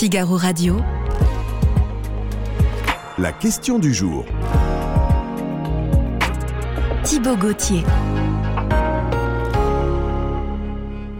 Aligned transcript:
Figaro 0.00 0.38
Radio. 0.38 0.78
La 3.18 3.34
question 3.34 3.78
du 3.78 3.92
jour. 3.92 4.24
Thibaut 7.04 7.36
Gauthier. 7.36 7.82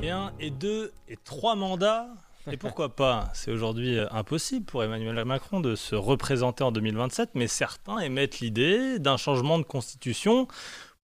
Et 0.02 0.08
un, 0.08 0.32
et 0.40 0.50
deux, 0.50 0.92
et 1.10 1.18
trois 1.22 1.56
mandats 1.56 2.08
et 2.50 2.56
pourquoi 2.56 2.96
pas? 2.96 3.28
C'est 3.34 3.50
aujourd'hui 3.50 3.98
euh, 3.98 4.06
impossible 4.10 4.64
pour 4.64 4.82
Emmanuel 4.82 5.22
Macron 5.26 5.60
de 5.60 5.74
se 5.74 5.94
représenter 5.94 6.64
en 6.64 6.72
2027, 6.72 7.30
mais 7.34 7.46
certains 7.46 7.98
émettent 7.98 8.40
l'idée 8.40 8.98
d'un 8.98 9.18
changement 9.18 9.58
de 9.58 9.62
constitution 9.62 10.48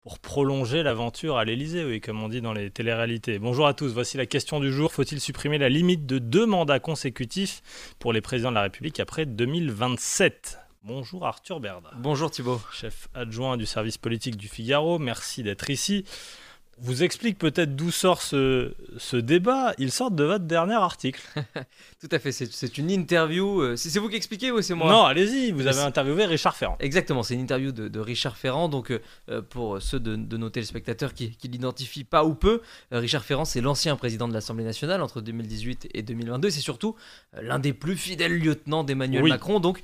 pour 0.07 0.19
prolonger 0.19 0.83
l'aventure 0.83 1.35
à 1.35 1.43
l'Elysée, 1.43 1.83
oui, 1.83 1.99
comme 1.99 2.23
on 2.23 2.29
dit 2.29 2.39
dans 2.39 2.53
les 2.53 2.71
téléréalités. 2.71 3.39
Bonjour 3.39 3.67
à 3.67 3.73
tous, 3.73 3.89
voici 3.89 4.15
la 4.15 4.25
question 4.25 4.61
du 4.61 4.71
jour. 4.71 4.93
Faut-il 4.93 5.19
supprimer 5.19 5.57
la 5.57 5.67
limite 5.67 6.05
de 6.05 6.17
deux 6.17 6.45
mandats 6.45 6.79
consécutifs 6.79 7.61
pour 7.99 8.13
les 8.13 8.21
présidents 8.21 8.51
de 8.51 8.55
la 8.55 8.61
République 8.61 9.01
après 9.01 9.25
2027 9.25 10.59
Bonjour 10.85 11.25
Arthur 11.25 11.59
Berda. 11.59 11.89
Bonjour 11.97 12.31
Thibault. 12.31 12.61
Chef 12.71 13.09
adjoint 13.13 13.57
du 13.57 13.65
service 13.65 13.97
politique 13.97 14.37
du 14.37 14.47
Figaro, 14.47 14.97
merci 14.97 15.43
d'être 15.43 15.69
ici 15.69 16.05
vous 16.79 17.03
explique 17.03 17.39
peut-être 17.39 17.75
d'où 17.75 17.89
sort 17.91 18.21
ce, 18.21 18.73
ce, 18.97 19.17
débat. 19.17 19.73
Il 19.79 19.91
sort 19.91 20.11
de 20.11 20.23
votre 20.23 20.45
dernier 20.45 20.75
article. 20.75 21.21
Tout 22.01 22.09
à 22.11 22.19
fait, 22.19 22.31
c'est 22.31 22.77
une 22.77 22.91
interview. 22.91 23.61
Euh, 23.61 23.75
c'est 23.75 23.97
vous 23.97 24.09
qui 24.09 24.15
expliquez 24.15 24.51
ou 24.51 24.61
c'est 24.61 24.75
moi 24.75 24.91
Non, 24.91 25.03
allez-y, 25.05 25.51
vous 25.51 25.65
avez 25.65 25.81
interviewé 25.81 26.25
Richard 26.25 26.55
Ferrand. 26.55 26.77
Exactement, 26.79 27.23
c'est 27.23 27.33
une 27.33 27.41
interview 27.41 27.71
de, 27.71 27.99
Richard 27.99 28.37
Ferrand. 28.37 28.69
Donc, 28.69 28.91
euh, 28.91 28.99
euh, 29.29 29.41
pour 29.41 29.81
ceux 29.81 29.99
de, 29.99 30.37
nos 30.37 30.49
téléspectateurs 30.49 31.13
qui, 31.13 31.31
qui 31.31 31.47
l'identifient 31.47 32.03
pas 32.03 32.23
ou 32.23 32.35
peu, 32.35 32.61
Richard 32.91 33.23
Ferrand, 33.23 33.45
c'est 33.45 33.61
l'ancien 33.61 33.95
président 33.95 34.27
de 34.27 34.33
l'Assemblée 34.33 34.63
nationale 34.63 35.01
entre 35.01 35.21
2018 35.21 35.89
et 35.93 36.03
2022. 36.03 36.51
C'est 36.51 36.59
surtout 36.61 36.95
l'un 37.41 37.59
des 37.59 37.73
plus 37.73 37.95
fidèles 37.95 38.37
lieutenants 38.37 38.83
d'Emmanuel 38.83 39.23
Macron. 39.23 39.59
Donc, 39.59 39.83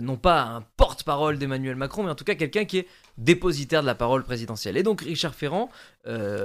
non 0.00 0.16
pas 0.16 0.42
un 0.42 0.62
porte-parole 0.76 1.38
d'Emmanuel 1.38 1.76
Macron, 1.76 2.04
mais 2.04 2.10
en 2.10 2.14
tout 2.14 2.24
cas 2.24 2.34
quelqu'un 2.34 2.64
qui 2.64 2.78
est 2.78 2.88
dépositaire 3.18 3.82
de 3.82 3.86
la 3.86 3.94
parole 3.94 4.24
présidentielle. 4.24 4.76
Et 4.76 4.82
donc, 4.82 5.02
Richard 5.02 5.34
Ferrand. 5.34 5.70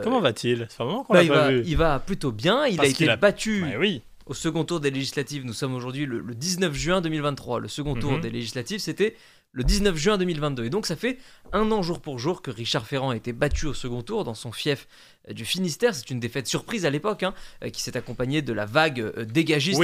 Comment 0.04 0.20
va-t-il? 0.20 0.67
Bah, 1.09 1.23
il, 1.23 1.30
va, 1.30 1.52
il 1.52 1.78
va 1.78 2.00
plutôt 2.00 2.31
bien. 2.31 2.66
Il 2.66 2.81
a 2.81 2.86
été 2.86 3.16
battu. 3.16 3.62
Bah 3.62 3.78
oui 3.80 4.02
au 4.31 4.34
second 4.34 4.64
tour 4.64 4.80
des 4.80 4.92
législatives. 4.92 5.45
Nous 5.45 5.53
sommes 5.53 5.76
aujourd'hui 5.76 6.06
le, 6.06 6.23
19 6.34 6.73
juin 6.73 7.02
2023. 7.02 7.59
Le 7.59 7.68
second 7.68 7.95
tour 7.95 8.14
mhm. 8.14 8.22
des 8.22 8.30
législatives, 8.30 8.80
c'était 8.80 9.16
le 9.54 9.64
19 9.64 9.96
juin 9.96 10.18
2022. 10.18 10.66
Et 10.66 10.70
donc 10.70 10.86
ça 10.86 10.96
fait 10.96 11.18
un 11.54 11.72
an 11.72 11.82
jour 11.82 12.00
pour 12.00 12.20
jour 12.20 12.42
que 12.42 12.52
Richard 12.52 12.88
Ferrand 12.88 13.10
a 13.10 13.16
été 13.16 13.34
battu 13.34 13.66
au 13.66 13.74
second 13.74 14.02
tour 14.02 14.24
dans 14.24 14.34
son 14.34 14.52
fief 14.52 14.88
euh, 15.30 15.34
du 15.34 15.46
Finistère. 15.46 15.94
C'est 15.94 16.10
une 16.10 16.20
défaite 16.20 16.48
surprise 16.48 16.86
à 16.86 16.90
l'époque, 16.90 17.24
hein, 17.24 17.34
euh, 17.64 17.70
qui 17.70 17.82
s'est 17.82 17.98
accompagnée 17.98 18.42
de 18.42 18.54
la 18.54 18.66
vague 18.66 19.02
euh, 19.02 19.26
dégagiste 19.26 19.82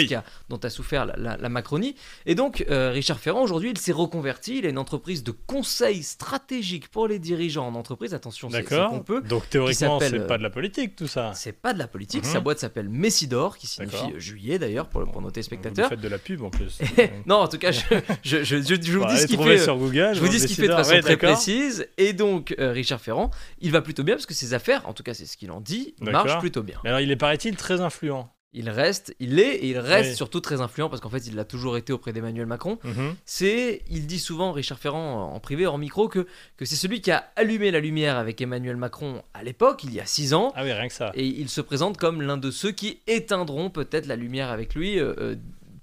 dont 0.50 0.58
a 0.58 0.70
souffert 0.70 1.06
la, 1.06 1.50
Macronie. 1.50 1.96
Et 2.26 2.36
donc, 2.36 2.66
Richard 2.70 3.20
Ferrand, 3.20 3.42
aujourd'hui, 3.42 3.72
il 3.72 3.78
s'est 3.78 3.94
reconverti. 3.94 4.60
Il 4.60 4.66
a 4.66 4.70
une 4.70 4.78
entreprise 4.78 5.24
de 5.24 5.32
conseil 5.32 6.04
stratégique 6.04 6.90
pour 6.90 7.08
les 7.08 7.20
dirigeants 7.20 7.68
en 7.68 7.76
entreprise. 7.76 8.14
Attention, 8.14 8.50
c'est 8.50 8.64
qu'on 8.64 9.00
peut. 9.00 9.22
Donc, 9.22 9.50
théoriquement, 9.50 10.00
c'est 10.00 10.28
pas 10.28 10.38
de 10.38 10.44
la 10.44 10.50
politique, 10.50 10.96
tout 10.96 11.08
ça. 11.08 11.32
C'est 11.34 11.54
pas 11.54 11.74
de 11.74 11.80
la 11.80 11.88
politique. 11.88 12.24
Mhm. 12.26 12.32
Sa 12.32 12.40
boîte 12.42 12.60
s'appelle 12.60 12.90
Messidor, 12.90 13.58
qui 13.58 13.68
signifie 13.68 14.14
juillet 14.18 14.60
d'ailleurs 14.60 14.88
pour, 14.88 15.10
pour 15.10 15.22
nos 15.22 15.32
téléspectateurs. 15.32 15.86
Vous 15.86 15.96
faites 15.96 16.02
de 16.02 16.08
la 16.08 16.18
pub 16.18 16.44
en 16.44 16.50
plus. 16.50 16.80
non, 17.26 17.38
en 17.38 17.48
tout 17.48 17.58
cas, 17.58 17.72
je, 17.72 17.80
je, 18.24 18.44
je, 18.44 18.58
je 18.82 18.98
vous 18.98 19.06
dis 19.06 19.18
ce 19.18 19.28
qu'il 19.28 19.38
fait. 19.42 19.57
Sur 19.60 19.78
Google, 19.78 20.12
je 20.14 20.20
vous 20.20 20.28
dis 20.28 20.40
ce 20.40 20.48
qu'il 20.48 20.56
fait 20.56 20.68
de 20.68 20.74
façon 20.74 21.00
très 21.02 21.18
précise. 21.18 21.88
Et 21.98 22.14
donc, 22.14 22.56
Richard 22.58 23.02
Ferrand, 23.02 23.32
il 23.60 23.72
va 23.72 23.82
plutôt 23.82 24.04
bien 24.04 24.16
parce 24.16 24.26
que 24.26 24.34
ses 24.34 24.54
affaires, 24.54 24.88
en 24.88 24.94
tout 24.94 25.04
cas, 25.04 25.14
c'est 25.14 25.26
ce 25.26 25.38
qu'il 25.38 25.52
en 25.52 25.62
dit, 25.62 25.96
marche 26.02 26.38
plutôt 26.40 26.64
bien. 26.64 26.80
alors, 26.84 27.00
il 27.00 27.12
est, 27.12 27.16
paraît-il, 27.16 27.56
très 27.56 27.82
influent. 27.82 28.30
Il 28.54 28.70
reste, 28.70 29.14
il 29.20 29.40
est, 29.40 29.56
et 29.58 29.68
il 29.68 29.78
reste 29.78 30.16
surtout 30.16 30.40
très 30.40 30.62
influent 30.62 30.90
parce 30.90 31.02
qu'en 31.02 31.10
fait, 31.10 31.28
il 31.28 31.36
l'a 31.36 31.44
toujours 31.44 31.78
été 31.78 31.92
auprès 31.92 32.14
d'Emmanuel 32.14 32.46
Macron. 32.46 32.80
Mhm. 32.84 33.16
C'est, 33.26 33.84
il 33.90 34.08
dit 34.08 34.20
souvent, 34.20 34.52
Richard 34.54 34.80
Ferrand, 34.80 35.32
en 35.34 35.40
privé, 35.40 35.68
en 35.68 35.78
micro, 35.78 36.08
que, 36.08 36.26
que 36.56 36.66
c'est 36.66 36.78
celui 36.78 37.02
qui 37.02 37.12
a 37.12 37.30
allumé 37.36 37.72
la 37.72 37.80
lumière 37.80 38.18
avec 38.18 38.42
Emmanuel 38.42 38.78
Macron 38.78 39.22
à 39.34 39.44
l'époque, 39.44 39.84
il 39.84 39.94
y 39.94 40.00
a 40.00 40.06
six 40.06 40.34
ans. 40.34 40.54
Ah 40.56 40.64
oui, 40.64 40.72
rien 40.72 40.88
que 40.88 40.94
ça. 40.94 41.12
Et 41.14 41.26
il 41.26 41.50
se 41.50 41.62
présente 41.62 41.98
comme 41.98 42.22
l'un 42.22 42.38
de 42.38 42.50
ceux 42.50 42.72
qui 42.72 43.00
éteindront 43.06 43.70
peut-être 43.70 44.08
la 44.08 44.16
lumière 44.16 44.50
avec 44.50 44.76
lui. 44.76 44.98
Euh, 44.98 45.14
euh, 45.20 45.36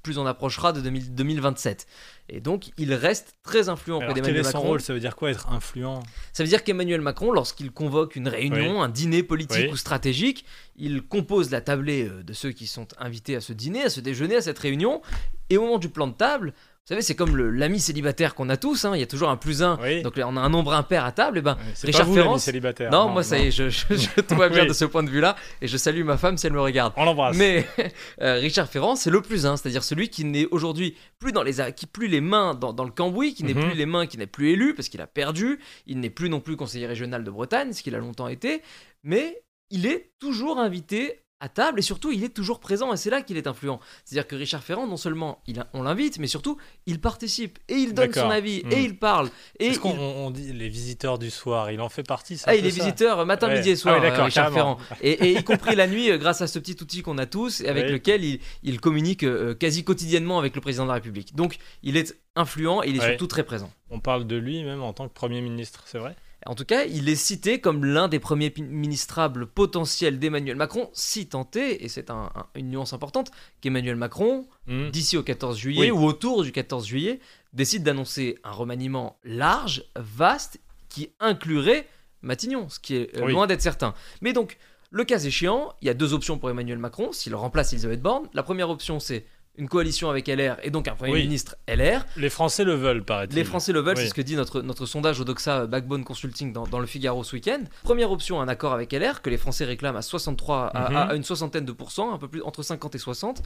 plus 0.05 0.19
on 0.19 0.27
approchera 0.27 0.73
de 0.73 0.81
2027. 0.81 1.89
Et 2.29 2.41
donc, 2.41 2.71
il 2.79 2.95
reste 2.95 3.35
très 3.43 3.69
influent 3.69 3.97
auprès 3.97 4.15
d'Emmanuel 4.15 4.45
Macron. 4.45 4.61
Son 4.61 4.67
rôle? 4.67 4.81
Ça 4.81 4.95
veut 4.95 5.01
dire 5.01 5.17
quoi 5.17 5.31
être 5.31 5.49
influent? 5.51 6.03
Ça 6.33 6.45
veut 6.45 6.49
dire 6.49 6.63
qu'Emmanuel 6.63 7.01
Macron, 7.01 7.33
lorsqu'il 7.33 7.73
convoque 7.73 8.15
une 8.15 8.29
réunion, 8.29 8.83
un 8.83 8.89
dîner 8.89 9.25
politique 9.25 9.73
ou 9.73 9.77
stratégique, 9.77 10.45
il 10.77 11.03
compose 11.03 11.51
la 11.51 11.61
tablée 11.61 12.09
euh, 12.09 12.23
de 12.23 12.33
ceux 12.33 12.53
qui 12.53 12.67
sont 12.67 12.87
invités 12.99 13.35
à 13.35 13.41
ce 13.41 13.53
dîner, 13.53 13.85
à 13.85 13.91
ce 13.91 14.01
déjeuner, 14.01 14.37
à 14.37 14.43
cette 14.43 14.59
réunion. 14.59 15.03
Et 15.51 15.57
au 15.57 15.63
moment 15.63 15.79
du 15.79 15.89
plan 15.89 16.07
de 16.07 16.15
table, 16.15 16.55
vous 16.85 16.89
savez, 16.89 17.01
c'est 17.01 17.15
comme 17.15 17.35
l'ami 17.35 17.81
célibataire 17.81 18.35
qu'on 18.35 18.51
a 18.51 18.59
tous. 18.59 18.85
Hein. 18.85 18.93
Il 18.95 19.01
y 19.01 19.03
a 19.03 19.07
toujours 19.07 19.31
un 19.31 19.39
plus 19.39 19.63
un. 19.63 19.79
Donc 20.03 20.21
on 20.23 20.37
a 20.37 20.41
un 20.41 20.51
nombre 20.51 20.75
impair 20.75 21.07
à 21.07 21.13
table. 21.13 21.39
Et 21.39 21.41
ben 21.41 21.57
Richard 21.83 22.13
Ferrand. 22.13 22.37
célibataire. 22.37 22.91
Non, 22.91 23.09
moi 23.09 23.23
ça 23.23 23.39
y 23.39 23.47
est, 23.47 23.51
je, 23.51 23.71
je, 23.71 24.21
tout 24.21 24.35
va 24.35 24.51
bien 24.51 24.67
de 24.67 24.75
ce 24.75 24.85
point 24.85 25.03
de 25.03 25.09
vue-là. 25.09 25.35
Et 25.63 25.67
je 25.67 25.79
salue 25.79 26.05
ma 26.05 26.19
femme 26.19 26.37
si 26.37 26.47
elle 26.47 26.53
me 26.53 26.61
regarde. 26.61 26.93
On 26.99 27.07
l'embrasse. 27.07 27.39
Mais 27.39 27.67
euh, 28.21 28.35
Richard 28.35 28.69
Ferrand, 28.69 28.97
c'est 28.97 29.09
le 29.09 29.23
plus 29.23 29.47
un, 29.47 29.57
c'est-à-dire 29.57 29.83
celui 29.83 30.11
qui 30.11 30.27
n'est 30.27 30.45
aujourd'hui 30.51 30.95
plus 31.19 31.33
dans 31.33 31.43
les 31.43 31.55
qui 31.75 31.87
plus 31.87 32.07
les 32.07 32.21
mains 32.21 32.53
dans, 32.53 32.75
dans 32.75 32.85
le 32.85 32.91
cambouis, 32.91 33.33
qui 33.33 33.45
n'est 33.45 33.55
mhm. 33.55 33.65
plus 33.65 33.75
les 33.75 33.87
mains, 33.87 34.07
qui 34.07 34.19
n'est 34.19 34.27
plus 34.27 34.51
élu 34.51 34.75
parce 34.75 34.91
qu'il 34.91 35.01
a 35.01 35.07
perdu. 35.07 35.61
Il 35.87 36.01
n'est 36.01 36.11
plus 36.11 36.29
non 36.29 36.41
plus 36.41 36.57
conseiller 36.57 36.87
régional 36.87 37.25
de 37.25 37.31
Bretagne, 37.31 37.73
ce 37.73 37.83
qu'il 37.83 37.95
a 37.95 37.99
longtemps 37.99 38.29
été. 38.29 38.61
Mais 39.03 39.43
il 39.71 39.87
est 39.87 40.13
toujours 40.19 40.59
invité 40.59 41.24
à 41.45 41.49
table 41.49 41.79
et 41.79 41.83
surtout 41.83 42.11
il 42.11 42.25
est 42.25 42.31
toujours 42.31 42.59
présent 42.59 42.93
et 42.93 42.97
c'est 42.97 43.11
là 43.11 43.21
qu'il 43.21 43.37
est 43.37 43.47
influent. 43.47 43.79
C'est-à-dire 44.05 44.27
que 44.27 44.35
Richard 44.35 44.63
Ferrand, 44.63 44.87
non 44.87 44.97
seulement 44.97 45.43
il 45.47 45.63
on 45.75 45.83
l'invite, 45.83 46.19
mais 46.19 46.27
surtout 46.27 46.57
il 46.87 47.01
participe 47.01 47.59
et 47.69 47.75
il 47.75 47.93
donne 47.93 48.13
son 48.13 48.31
avis 48.31 48.63
et 48.71 48.77
hmm. 48.77 48.85
il 48.85 48.99
parle. 48.99 49.29
Est-ce 49.61 49.79
qu'on 49.79 49.91
on 49.99 50.31
dit 50.31 50.53
les 50.53 50.69
visiteurs 50.69 51.19
du 51.19 51.31
soir, 51.31 51.71
il 51.71 51.81
en 51.83 51.91
fait 51.91 52.03
partie 52.03 52.41
Ah, 52.47 52.55
il 52.55 52.65
est 52.65 52.71
visiteur 52.71 53.21
euh, 53.21 53.25
matin, 53.25 53.49
midi 53.49 53.71
et 53.71 53.77
soir, 53.77 54.01
ah 54.01 54.05
euh, 54.05 54.25
Richard 54.25 54.53
Ferrand. 54.53 54.79
Et, 55.03 55.33
y 55.33 55.45
compris 55.45 55.77
la 55.77 55.87
nuit, 55.87 56.11
euh, 56.11 56.17
grâce 56.17 56.41
à 56.41 56.47
ce 56.47 56.59
petit 56.59 56.77
outil 56.81 57.03
qu'on 57.03 57.19
a 57.19 57.27
tous 57.27 57.61
et 57.61 57.69
avec 57.69 57.91
lequel 57.91 58.25
il, 58.25 58.41
il 58.63 58.81
communique 58.81 59.27
quasi 59.59 59.85
quotidiennement 59.85 60.39
avec 60.39 60.55
le 60.55 60.63
président 60.63 60.85
de 60.85 60.89
la 60.89 60.95
République. 60.95 61.35
Donc 61.35 61.59
il 61.83 61.99
est 61.99 62.17
influent 62.37 62.83
et 62.83 62.89
il 62.89 62.97
est 62.97 63.07
surtout 63.07 63.27
très 63.27 63.45
présent. 63.45 63.71
On 63.91 64.01
parle 64.01 64.27
de 64.27 64.37
lui 64.37 64.65
même 64.65 64.83
en 64.83 64.93
tant 64.93 65.09
que 65.09 65.13
Premier 65.13 65.43
ministre, 65.43 65.85
c'est 65.87 65.99
vrai? 65.99 66.17
En 66.47 66.55
tout 66.55 66.65
cas, 66.65 66.85
il 66.85 67.09
est 67.09 67.17
cité 67.17 67.61
comme 67.61 67.85
l'un 67.85 68.09
des 68.09 68.19
premiers 68.19 68.53
ministrables 68.59 69.47
potentiels 69.47 70.19
d'Emmanuel 70.19 70.57
Macron, 70.57 70.91
si 70.93 71.27
tenté, 71.27 71.85
et 71.85 71.89
c'est 71.89 72.11
une 72.55 72.71
nuance 72.71 72.93
importante, 72.93 73.31
qu'Emmanuel 73.61 73.97
Macron, 73.97 74.47
hmm. 74.67 74.91
d'ici 74.91 75.17
au 75.17 75.23
14 75.23 75.57
juillet 75.57 75.91
ou 75.91 76.05
autour 76.05 76.43
du 76.43 76.53
14 76.53 76.87
juillet, 76.87 77.21
décide 77.53 77.83
d'annoncer 77.83 78.39
un 78.45 78.51
remaniement 78.51 79.19
large, 79.25 79.85
vaste, 79.97 80.61
qui 80.89 81.11
inclurait 81.19 81.89
Matignon, 82.23 82.69
ce 82.69 82.79
qui 82.79 82.97
est 82.97 83.17
euh, 83.19 83.27
loin 83.27 83.47
d'être 83.47 83.63
certain. 83.63 83.95
Mais 84.21 84.33
donc, 84.33 84.59
le 84.91 85.05
cas 85.05 85.19
échéant, 85.19 85.75
il 85.83 85.87
y 85.87 85.91
a 85.91 85.95
deux 85.95 86.15
options 86.15 86.39
pour 86.39 86.51
Emmanuel 86.51 86.79
Macron 86.79 87.13
s'il 87.13 87.35
remplace 87.35 87.73
Elisabeth 87.73 88.01
Borne. 88.01 88.29
La 88.33 88.43
première 88.43 88.71
option, 88.71 89.01
c'est 89.01 89.27
une 89.57 89.69
coalition 89.69 90.11
avec 90.11 90.27
LR 90.27 90.57
et 90.63 90.71
donc 90.71 90.89
un 90.89 90.95
Premier 90.95 91.23
ministre 91.23 91.57
LR. 91.69 92.05
Les 92.17 92.31
Français 92.31 92.65
le 92.65 92.75
veulent, 92.75 93.05
paraît-il. 93.05 93.37
Les 93.37 93.45
Français 93.45 93.73
le 93.73 93.81
veulent, 93.81 93.97
c'est 93.97 94.09
ce 94.09 94.15
que 94.15 94.23
dit 94.23 94.37
notre, 94.37 94.63
notre 94.63 94.87
sondage 94.87 95.21
au 95.21 95.25
Doxa 95.25 95.67
Backbone 95.67 96.05
Consulting 96.05 96.53
dans, 96.53 96.79
le 96.79 96.87
Figaro 96.87 97.23
ce 97.23 97.37
week-end. 97.37 97.61
Première 97.83 98.11
option, 98.11 98.41
un 98.41 98.49
accord 98.49 98.73
avec 98.73 98.93
LR 98.93 99.23
que 99.23 99.31
les 99.31 99.39
Français 99.39 99.65
réclament 99.65 99.97
à 99.97 100.03
63, 100.03 100.67
à, 100.67 101.07
mhm. 101.07 101.17
une 101.17 101.25
soixantaine 101.25 101.65
de 101.65 101.73
pourcents, 101.73 102.13
un 102.13 102.19
peu 102.19 102.29
plus 102.29 102.43
entre 102.43 102.63
50 102.63 102.95
et 102.95 102.99
60. 102.99 103.43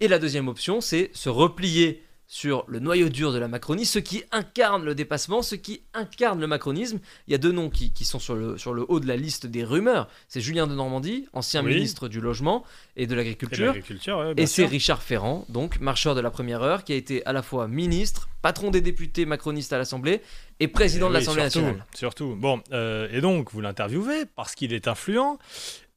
Et 0.00 0.08
la 0.08 0.18
deuxième 0.18 0.48
option, 0.48 0.80
c'est 0.80 1.10
se 1.12 1.28
replier 1.28 2.02
sur 2.30 2.64
le 2.68 2.78
noyau 2.78 3.08
dur 3.08 3.32
de 3.32 3.38
la 3.38 3.48
Macronie, 3.48 3.86
ce 3.86 3.98
qui 3.98 4.22
incarne 4.32 4.84
le 4.84 4.94
dépassement, 4.94 5.40
ce 5.40 5.54
qui 5.54 5.80
incarne 5.94 6.38
le 6.38 6.46
macronisme. 6.46 7.00
Il 7.26 7.32
y 7.32 7.34
a 7.34 7.38
deux 7.38 7.52
noms 7.52 7.70
qui, 7.70 7.90
sont 8.04 8.18
sur 8.18 8.34
le, 8.34 8.58
sur 8.58 8.74
le 8.74 8.84
haut 8.86 9.00
de 9.00 9.06
la 9.06 9.16
liste 9.16 9.46
des 9.46 9.64
rumeurs. 9.64 10.08
C'est 10.28 10.42
Julien 10.42 10.66
de 10.66 10.74
Normandie, 10.74 11.26
ancien 11.32 11.62
ministre 11.62 12.06
du 12.06 12.20
Logement 12.20 12.64
et 12.96 13.06
de 13.06 13.14
l'Agriculture. 13.14 13.74
Et, 14.36 14.46
c'est 14.46 14.66
Richard 14.66 15.02
Ferrand, 15.02 15.46
donc 15.48 15.80
marcheur 15.80 16.14
de 16.14 16.20
la 16.20 16.30
première 16.30 16.62
heure, 16.62 16.84
qui 16.84 16.92
a 16.92 16.96
été 16.96 17.24
à 17.24 17.32
la 17.32 17.42
fois 17.42 17.66
ministre, 17.66 18.28
patron 18.42 18.70
des 18.70 18.82
députés 18.82 19.24
macronistes 19.24 19.72
à 19.72 19.78
l'Assemblée 19.78 20.20
et 20.60 20.68
président 20.68 21.08
de 21.08 21.14
l'Assemblée 21.14 21.44
nationale. 21.44 21.86
Surtout. 21.94 22.36
Bon, 22.36 22.62
euh, 22.72 23.08
et 23.10 23.22
donc 23.22 23.52
vous 23.52 23.62
l'interviewez 23.62 24.26
parce 24.36 24.54
qu'il 24.54 24.74
est 24.74 24.86
influent 24.86 25.38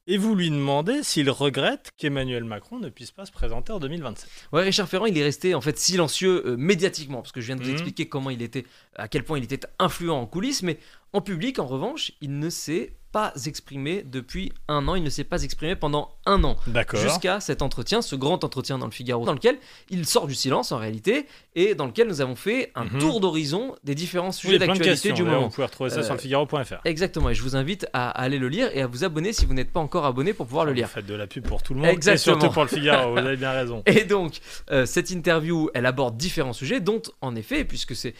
et 0.06 0.18
vous 0.18 0.34
lui 0.34 0.50
demandez 0.50 1.02
s'il 1.02 1.30
regrette 1.30 1.92
qu'Emmanuel 1.96 2.44
Macron 2.44 2.78
ne 2.78 2.88
puisse 2.88 3.12
pas 3.12 3.24
se 3.24 3.32
présenter 3.32 3.72
en 3.72 3.78
2027. 3.78 4.28
Ouais, 4.52 4.62
Richard 4.62 4.88
Ferrand, 4.88 5.06
il 5.06 5.16
est 5.16 5.22
resté 5.22 5.54
en 5.54 5.60
fait 5.60 5.78
silencieux 5.78 6.42
euh, 6.46 6.56
médiatiquement, 6.56 7.22
parce 7.22 7.32
que 7.32 7.40
je 7.40 7.46
viens 7.46 7.56
de 7.56 7.62
vous 7.62 7.68
mhm. 7.68 7.74
expliquer 7.74 8.08
comment 8.08 8.30
il 8.30 8.42
était, 8.42 8.64
à 8.96 9.06
quel 9.08 9.24
point 9.24 9.38
il 9.38 9.44
était 9.44 9.60
influent 9.78 10.18
en 10.18 10.26
coulisses, 10.26 10.62
mais 10.62 10.78
En 11.12 11.20
public, 11.20 11.58
en 11.58 11.66
revanche, 11.66 12.12
il 12.20 12.38
ne 12.38 12.48
s'est 12.50 12.94
pas 13.12 13.34
exprimé 13.44 14.02
depuis 14.02 14.50
un 14.68 14.88
an. 14.88 14.94
Il 14.94 15.02
ne 15.02 15.10
s'est 15.10 15.24
pas 15.24 15.42
exprimé 15.42 15.76
pendant 15.76 16.16
un 16.24 16.42
an. 16.44 16.56
D'accord. 16.66 16.98
Jusqu'à 16.98 17.40
cet 17.40 17.60
entretien, 17.60 18.00
ce 18.00 18.16
grand 18.16 18.42
entretien 18.42 18.78
dans 18.78 18.86
le 18.86 18.90
Figaro, 18.92 19.26
dans 19.26 19.34
lequel 19.34 19.58
il 19.90 20.06
sort 20.06 20.26
du 20.26 20.34
silence 20.34 20.72
en 20.72 20.78
réalité, 20.78 21.26
et 21.54 21.74
dans 21.74 21.84
lequel 21.84 22.08
nous 22.08 22.22
avons 22.22 22.36
fait 22.36 22.72
un 22.74 22.84
Mhm. 22.86 22.98
tour 23.00 23.20
d'horizon 23.20 23.76
des 23.84 23.94
différents 23.94 24.32
sujets 24.32 24.58
d'actualité 24.58 25.12
du 25.12 25.24
moment. 25.24 25.42
Vous 25.42 25.50
pouvez 25.50 25.66
retrouver 25.66 25.90
ça 25.90 25.98
Euh, 25.98 26.02
sur 26.04 26.14
le 26.14 26.20
Figaro.fr. 26.20 26.80
Exactement, 26.86 27.28
et 27.28 27.34
je 27.34 27.42
vous 27.42 27.54
invite 27.54 27.86
à, 27.92 28.08
aller 28.08 28.38
le 28.38 28.48
lire 28.48 28.70
et 28.72 28.80
à 28.80 28.86
vous 28.86 29.04
abonner 29.04 29.34
si 29.34 29.44
vous 29.44 29.52
n'êtes 29.52 29.72
pas 29.74 29.80
encore 29.80 30.06
abonné 30.06 30.32
pour 30.32 30.46
pouvoir 30.46 30.64
le 30.64 30.72
lire. 30.72 30.86
Vous 30.86 30.94
faites 30.94 31.04
de 31.06 31.14
la 31.14 31.26
pub 31.26 31.46
pour 31.46 31.62
tout 31.62 31.74
le 31.74 31.80
monde. 31.80 31.90
Exactement. 31.90 32.36
Et 32.36 32.40
surtout 32.40 32.54
pour 32.54 32.62
le 32.62 32.68
Figaro, 32.70 33.12
vous 33.12 33.18
avez 33.18 33.36
bien 33.36 33.52
raison. 33.52 33.82
Et 33.84 34.04
donc, 34.04 34.38
euh, 34.70 34.86
cette 34.86 35.10
interview, 35.10 35.68
elle 35.74 35.84
aborde 35.84 36.16
différents 36.16 36.54
sujets, 36.54 36.80
dont, 36.80 37.02
en 37.20 37.36
effet, 37.36 37.66
puisque 37.66 37.94
c'est 37.94 38.14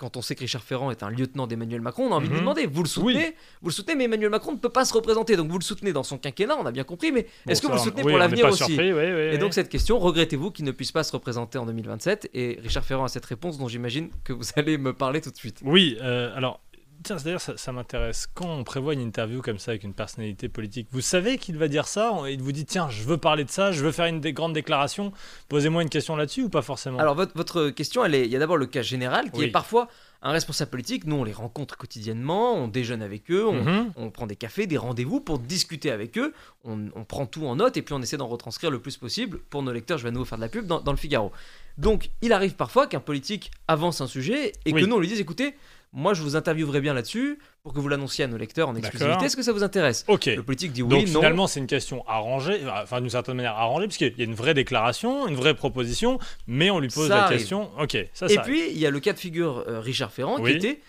quand 0.00 0.16
on 0.16 0.22
sait 0.22 0.34
que 0.34 0.40
Richard 0.40 0.62
Ferrand 0.62 0.90
est 0.90 1.02
un 1.02 1.10
lieutenant 1.10 1.46
d'Emmanuel 1.46 1.82
Macron, 1.82 2.06
on 2.08 2.12
a 2.12 2.16
envie 2.16 2.26
de 2.28 2.32
lui 2.32 2.38
Mhm. 2.40 2.44
demander, 2.46 2.66
vous 2.66 2.82
le 2.82 2.88
soutenez 2.88 3.14
Oui. 3.28 3.34
Vous 3.60 3.68
le 3.68 3.74
soutenez, 3.74 3.94
mais 3.96 4.04
Emmanuel 4.04 4.30
Macron 4.30 4.52
ne 4.52 4.56
peut 4.58 4.70
pas 4.70 4.84
se 4.86 4.94
représenter, 4.94 5.36
donc 5.36 5.48
vous 5.50 5.58
le 5.58 5.62
soutenez 5.64 5.92
dans 5.92 6.02
son 6.02 6.16
quinquennat, 6.18 6.56
on 6.58 6.64
a 6.66 6.72
bien 6.72 6.84
compris, 6.84 7.12
mais 7.12 7.26
Bon, 7.44 7.52
est-ce 7.52 7.60
que 7.60 7.66
vous 7.66 7.74
le 7.74 7.78
soutenez 7.78 8.02
pour 8.02 8.16
l'avenir 8.18 8.46
aussi 8.46 8.64
surpris, 8.64 8.92
oui, 8.92 8.98
oui, 9.04 9.34
Et 9.34 9.38
donc 9.38 9.52
cette 9.54 9.68
question, 9.68 9.98
regrettez-vous 9.98 10.50
qu'il 10.50 10.64
ne 10.64 10.72
puisse 10.72 10.92
pas 10.92 11.02
se 11.04 11.12
représenter 11.12 11.58
en 11.58 11.66
2027 11.66 12.30
Et 12.34 12.58
Richard 12.62 12.84
Ferrand 12.84 13.04
a 13.04 13.08
cette 13.08 13.26
réponse 13.26 13.58
dont 13.58 13.68
j'imagine 13.68 14.08
que 14.24 14.32
vous 14.32 14.44
allez 14.56 14.78
me 14.78 14.92
parler 14.94 15.20
tout 15.20 15.30
de 15.30 15.36
suite. 15.36 15.60
Oui, 15.62 15.98
euh, 16.00 16.34
alors, 16.34 16.60
tiens, 17.02 17.16
d'ailleurs, 17.24 17.40
ça, 17.40 17.56
ça 17.56 17.72
m'intéresse. 17.72 18.28
Quand 18.34 18.48
on 18.48 18.64
prévoit 18.64 18.94
une 18.94 19.00
interview 19.00 19.42
comme 19.42 19.58
ça 19.58 19.72
avec 19.72 19.84
une 19.84 19.94
personnalité 19.94 20.48
politique, 20.48 20.88
vous 20.92 21.00
savez 21.00 21.38
qu'il 21.38 21.56
va 21.58 21.68
dire 21.68 21.86
ça 21.86 22.12
Il 22.28 22.42
vous 22.42 22.52
dit, 22.52 22.64
tiens, 22.64 22.88
je 22.90 23.02
veux 23.02 23.16
parler 23.18 23.44
de 23.44 23.50
ça, 23.50 23.72
je 23.72 23.84
veux 23.84 23.92
faire 23.92 24.06
une 24.06 24.20
des 24.20 24.32
grandes 24.32 24.52
déclarations. 24.52 25.12
Posez-moi 25.48 25.82
une 25.82 25.88
question 25.90 26.16
là-dessus 26.16 26.42
ou 26.42 26.48
pas 26.48 26.62
forcément? 26.62 26.98
Alors 26.98 27.14
votre, 27.14 27.32
votre 27.36 27.70
question, 27.70 28.04
elle 28.04 28.14
est, 28.14 28.24
il 28.26 28.30
y 28.30 28.36
a 28.36 28.38
d'abord 28.38 28.56
le 28.56 28.66
cas 28.66 28.82
général 28.82 29.30
qui 29.30 29.40
Oui. 29.40 29.44
est 29.46 29.50
parfois 29.50 29.88
un 30.22 30.32
responsable 30.32 30.70
politique. 30.70 31.06
Nous, 31.06 31.16
on 31.16 31.24
les 31.24 31.32
rencontre 31.32 31.78
quotidiennement, 31.78 32.52
on 32.54 32.68
déjeune 32.68 33.00
avec 33.02 33.30
eux, 33.30 33.46
on, 33.46 33.62
Mhm. 33.64 33.92
on 33.96 34.10
prend 34.10 34.26
des 34.26 34.36
cafés, 34.36 34.66
des 34.66 34.76
rendez-vous 34.76 35.20
pour 35.20 35.38
discuter 35.38 35.90
avec 35.90 36.18
eux. 36.18 36.34
On, 36.64 36.88
on 36.94 37.04
prend 37.04 37.24
tout 37.26 37.46
en 37.46 37.56
note 37.56 37.76
et 37.78 37.82
puis 37.82 37.94
on 37.94 38.02
essaie 38.02 38.18
d'en 38.18 38.26
retranscrire 38.28 38.70
le 38.70 38.80
plus 38.80 38.96
possible 38.98 39.38
pour 39.48 39.62
nos 39.62 39.72
lecteurs. 39.72 39.96
Je 39.98 40.02
vais 40.02 40.10
à 40.10 40.12
nouveau 40.12 40.26
faire 40.26 40.36
de 40.38 40.42
la 40.42 40.48
pub 40.50 40.66
dans, 40.66 40.80
dans 40.80 40.92
le 40.92 40.98
Figaro. 40.98 41.32
Donc, 41.78 42.10
il 42.20 42.34
arrive 42.34 42.54
parfois 42.54 42.86
qu'un 42.86 43.00
politique 43.00 43.50
avance 43.66 44.02
un 44.02 44.06
sujet 44.06 44.52
et 44.66 44.72
Oui. 44.74 44.82
que 44.82 44.86
nous 44.86 44.96
on 44.96 45.00
lui 45.00 45.08
dise 45.08 45.20
écoutez, 45.20 45.54
moi 45.92 46.14
je 46.14 46.22
vous 46.22 46.36
interviewerai 46.36 46.80
bien 46.80 46.94
là-dessus 46.94 47.38
pour 47.62 47.72
que 47.72 47.80
vous 47.80 47.88
l'annonciez 47.88 48.24
à 48.24 48.28
nos 48.28 48.36
lecteurs 48.36 48.68
en 48.68 48.76
exclusivité. 48.76 49.24
Est-ce 49.24 49.36
que 49.36 49.42
ça 49.42 49.52
vous 49.52 49.62
intéresse 49.64 50.04
Ok. 50.08 50.26
Le 50.26 50.42
politique 50.42 50.72
dit 50.72 50.82
oui, 50.82 50.88
Donc 50.90 51.08
non. 51.08 51.20
finalement, 51.20 51.46
c'est 51.46 51.60
une 51.60 51.66
question 51.66 52.06
arrangée, 52.08 52.60
enfin 52.82 53.00
d'une 53.00 53.10
certaine 53.10 53.34
manière 53.36 53.54
arrangée, 53.56 53.86
puisqu'il 53.86 54.14
y 54.16 54.20
a 54.22 54.24
une 54.24 54.34
vraie 54.34 54.54
déclaration, 54.54 55.26
une 55.26 55.34
vraie 55.36 55.54
proposition, 55.54 56.18
mais 56.46 56.70
on 56.70 56.78
lui 56.80 56.88
pose 56.88 57.08
Ça 57.08 57.16
la 57.16 57.24
arrive. 57.24 57.38
question. 57.38 57.70
Ok, 57.80 57.96
ça, 58.14 58.26
Et 58.26 58.34
ça. 58.36 58.42
puis, 58.42 58.70
il 58.70 58.78
y 58.78 58.86
a 58.86 58.90
le 58.90 59.00
cas 59.00 59.12
de 59.12 59.18
figure 59.18 59.64
euh, 59.68 59.80
Richard 59.80 60.12
Ferrand 60.12 60.40
Oui. 60.40 60.52
qui 60.52 60.56
était 60.68 60.80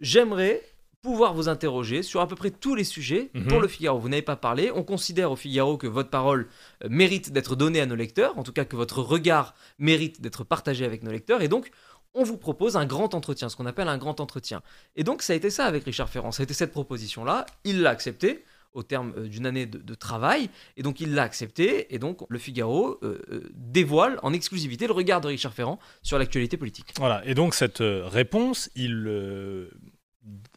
J'aimerais 0.00 0.60
pouvoir 1.02 1.34
vous 1.34 1.48
interroger 1.50 2.02
sur 2.02 2.20
à 2.22 2.26
peu 2.26 2.34
près 2.34 2.50
tous 2.50 2.74
les 2.74 2.82
sujets 2.84 3.28
Mhm. 3.34 3.46
pour 3.48 3.60
le 3.60 3.68
Figaro. 3.68 3.98
Vous 3.98 4.08
n'avez 4.08 4.22
pas 4.22 4.36
parlé. 4.36 4.70
On 4.74 4.82
considère 4.82 5.30
au 5.30 5.36
Figaro 5.36 5.76
que 5.76 5.86
votre 5.86 6.08
parole 6.08 6.48
euh, 6.82 6.88
mérite 6.90 7.30
d'être 7.30 7.56
donnée 7.56 7.80
à 7.82 7.86
nos 7.86 7.94
lecteurs, 7.94 8.38
en 8.38 8.42
tout 8.42 8.52
cas 8.52 8.64
que 8.64 8.74
votre 8.74 9.00
regard 9.02 9.54
mérite 9.78 10.22
d'être 10.22 10.44
partagé 10.44 10.84
avec 10.86 11.02
nos 11.02 11.10
lecteurs. 11.12 11.42
Et 11.42 11.48
donc, 11.48 11.70
on 12.14 12.22
vous 12.22 12.36
propose 12.36 12.76
un 12.76 12.86
grand 12.86 13.14
entretien, 13.14 13.48
ce 13.48 13.56
qu'on 13.56 13.66
appelle 13.66 13.88
un 13.88 13.98
grand 13.98 14.20
entretien. 14.20 14.62
Et 14.96 15.04
donc, 15.04 15.22
ça 15.22 15.32
a 15.32 15.36
été 15.36 15.50
ça 15.50 15.66
avec 15.66 15.84
Richard 15.84 16.08
Ferrand. 16.08 16.32
Ça 16.32 16.42
a 16.42 16.44
été 16.44 16.54
cette 16.54 16.72
proposition-là. 16.72 17.46
Il 17.64 17.82
l'a 17.82 17.90
accepté 17.90 18.44
au 18.72 18.82
terme 18.82 19.14
euh, 19.16 19.28
d'une 19.28 19.46
année 19.46 19.66
de, 19.66 19.94
travail. 19.94 20.50
Et 20.76 20.82
donc, 20.82 21.00
il 21.00 21.14
l'a 21.14 21.22
accepté. 21.22 21.94
Et 21.94 21.98
donc, 21.98 22.24
le 22.28 22.38
Figaro 22.38 22.98
euh, 23.02 23.20
euh, 23.30 23.50
dévoile 23.54 24.18
en 24.22 24.32
exclusivité 24.32 24.86
le 24.86 24.92
regard 24.92 25.20
de 25.20 25.28
Richard 25.28 25.54
Ferrand 25.54 25.78
sur 26.02 26.18
l'actualité 26.18 26.56
politique. 26.56 26.92
Voilà. 26.98 27.24
Et 27.24 27.34
donc 27.34 27.54
cette 27.54 27.78
réponse, 27.80 28.70
il, 28.74 29.70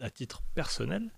à 0.01 0.09
titre 0.09 0.41
personnel, 0.55 1.11